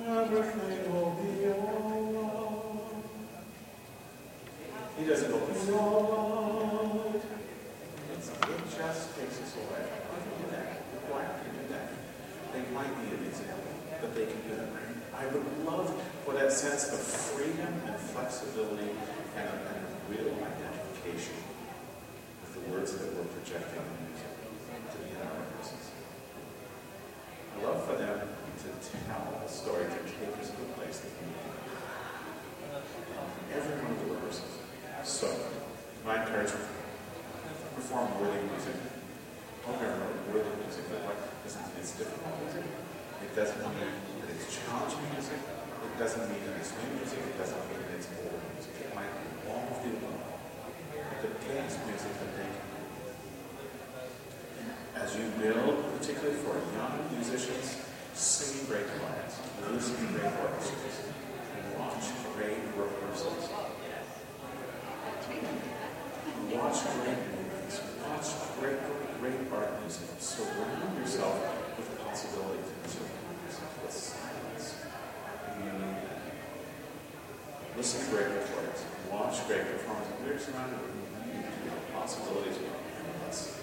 Everything 0.08 0.94
will 0.94 1.12
be 1.18 1.48
alright. 1.48 2.94
He 5.00 5.04
doesn't 5.06 5.32
go, 5.32 5.38
it's 5.50 5.70
alright. 5.70 7.16
It's- 7.16 8.30
It 8.30 8.78
just 8.78 9.18
takes 9.18 9.38
us 9.42 9.56
away. 9.56 9.84
Why 9.90 10.18
can 10.20 10.30
you 10.30 10.46
do 10.46 10.52
that? 10.52 10.68
Why 11.10 11.22
can 11.26 11.42
you 11.48 11.62
do 11.62 11.66
that? 11.74 11.88
They 12.54 12.62
might 12.80 12.95
be 13.03 13.27
example, 13.27 13.75
but 13.99 14.15
they 14.15 14.23
can 14.23 14.39
do 14.47 14.55
that. 14.55 14.71
I 15.11 15.27
would 15.27 15.43
love 15.67 15.91
for 16.23 16.34
that 16.36 16.51
sense 16.51 16.88
of 16.93 16.99
freedom 16.99 17.67
and 17.86 17.95
flexibility 17.99 18.95
and 19.36 19.45
a, 19.51 19.55
and 19.67 19.84
a 19.84 19.91
real 20.07 20.32
identification 20.32 21.36
with 22.39 22.55
the 22.55 22.71
words 22.71 22.95
that 22.95 23.11
we're 23.11 23.27
projecting 23.36 23.84
to 23.84 24.97
be 25.03 25.11
in 25.11 25.19
our 25.19 25.43
rehearsals. 25.43 25.91
I 27.51 27.67
love 27.67 27.84
for 27.84 27.99
them 27.99 28.15
to 28.15 28.67
tell 28.88 29.43
a 29.43 29.49
story, 29.49 29.84
to 29.84 29.99
take 30.15 30.39
us 30.39 30.47
to 30.47 30.61
a 30.63 30.71
place 30.80 31.03
that 31.03 31.11
we. 31.19 31.27
Every 33.59 33.75
one 33.84 33.91
of 33.91 33.99
the 34.07 34.15
rehearsals. 34.15 34.55
So, 35.03 35.27
my 36.05 36.23
encouragement, 36.23 36.63
perform 37.75 38.21
worthy 38.21 38.47
music. 38.47 38.89
Program 39.64 39.99
worthy 40.32 40.53
music. 40.64 40.86
What 41.03 41.18
doesn't 41.43 41.66
mean 41.72 41.84
it's 41.84 41.91
difficult 41.97 42.36
music. 42.43 42.64
It 42.64 43.32
doesn't 43.36 43.60
mean 43.60 43.93
that 44.24 44.30
it's 44.32 44.47
challenging 44.51 45.03
music. 45.12 45.39
It 45.39 45.95
doesn't 45.99 46.26
mean 46.32 46.43
that 46.47 46.55
it's 46.60 46.72
new 46.76 46.89
music. 46.95 47.20
It 47.20 47.38
doesn't 47.38 47.64
mean 47.68 47.82
that 47.84 47.99
it's 47.99 48.10
old 48.20 48.39
music. 48.55 48.74
It 48.80 48.91
might 48.95 49.12
be 49.12 49.26
all 49.51 49.68
of 49.68 49.80
the 49.84 49.91
above. 49.99 50.24
But 50.95 51.20
the 51.24 51.32
dance 51.43 51.76
music 51.84 52.14
that 52.20 52.32
they 52.39 52.49
can 52.49 52.68
do. 52.72 52.84
As 54.95 55.10
you 55.16 55.28
build, 55.39 55.76
particularly 55.99 56.39
for 56.39 56.55
young 56.76 56.95
musicians, 57.12 57.84
singing 58.14 58.68
great 58.68 58.88
choirs, 58.99 59.39
listening 59.72 60.14
to 60.14 60.20
great 60.20 60.34
orchestras, 60.39 61.07
and 61.55 61.64
watch 61.80 62.07
great 62.36 62.60
rehearsals. 62.76 63.47
Watch 66.49 66.80
great 66.99 67.22
movies, 67.30 67.76
watch 68.01 68.28
great, 68.60 68.80
great 69.20 69.51
art 69.51 69.82
music. 69.82 70.07
Surround 70.20 70.97
yourself 70.97 71.36
with 71.78 71.99
possibilities 71.99 72.72
and 72.72 72.91
surround 72.91 73.38
yourself 73.45 73.84
with 73.84 73.91
silence. 73.91 74.76
Listen 77.76 77.99
to 78.05 78.11
great 78.11 78.28
recordings, 78.28 78.84
watch 79.11 79.47
great 79.47 79.63
performances. 79.63 80.13
We're 80.24 80.39
surrounded 80.39 80.80
with 80.80 81.93
possibilities 81.93 82.57
us. 83.30 83.59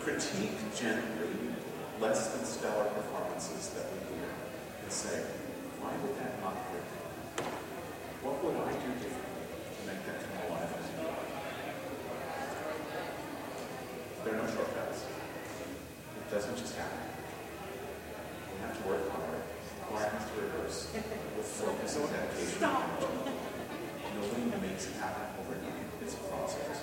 Critique 0.00 0.58
gently 0.76 1.34
less 2.00 2.28
than 2.28 2.44
stellar 2.44 2.84
performances 2.84 3.70
that 3.70 3.86
we 3.92 3.98
hear 4.14 4.28
and 4.82 4.92
say, 4.92 5.24
why 5.80 5.92
did 5.96 6.16
that 6.18 6.40
not 6.40 6.56
work? 6.70 6.88
What 8.22 8.44
would 8.44 8.56
I 8.56 8.72
do 8.72 8.90
differently 9.00 9.44
to 9.74 9.80
make 9.88 10.00
that 10.06 10.20
come 10.20 10.38
alive 10.48 10.72
as 10.78 10.86
you? 10.92 11.08
There 14.24 14.32
are 14.32 14.38
no 14.40 14.46
shortcuts. 14.48 15.04
It 15.04 16.30
doesn't 16.32 16.56
just 16.56 16.74
happen. 16.76 16.98
We 18.54 18.60
have 18.64 18.82
to 18.82 18.88
work 18.88 19.10
hard. 19.10 19.42
To 19.84 20.40
rehearse 20.40 20.88
with 21.36 21.46
focus 21.46 21.96
and 21.96 22.08
dedication. 22.08 22.60
Nobody 24.16 24.44
makes 24.66 24.88
it 24.88 24.96
happen 24.96 25.28
overnight. 25.38 25.86
It's 26.02 26.14
a 26.14 26.16
process. 26.16 26.82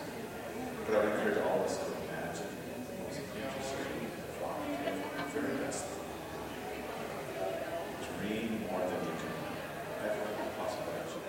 But 0.86 0.96
I 0.96 0.98
would 1.04 1.14
encourage 1.16 1.40
all 1.44 1.60
of 1.60 1.66
us 1.66 1.78
to 1.78 1.86
imagine 1.92 2.52
the 2.54 2.96
most 3.04 3.20
interesting, 3.20 4.06
provocative, 4.38 5.02
very 5.34 5.56
best. 5.66 5.86
Dream 8.22 8.50
more 8.70 8.80
than 8.86 9.02
you 9.02 9.16
can 9.18 9.34
ever 10.06 10.24
possibly 10.58 10.94
imagine. 10.94 11.21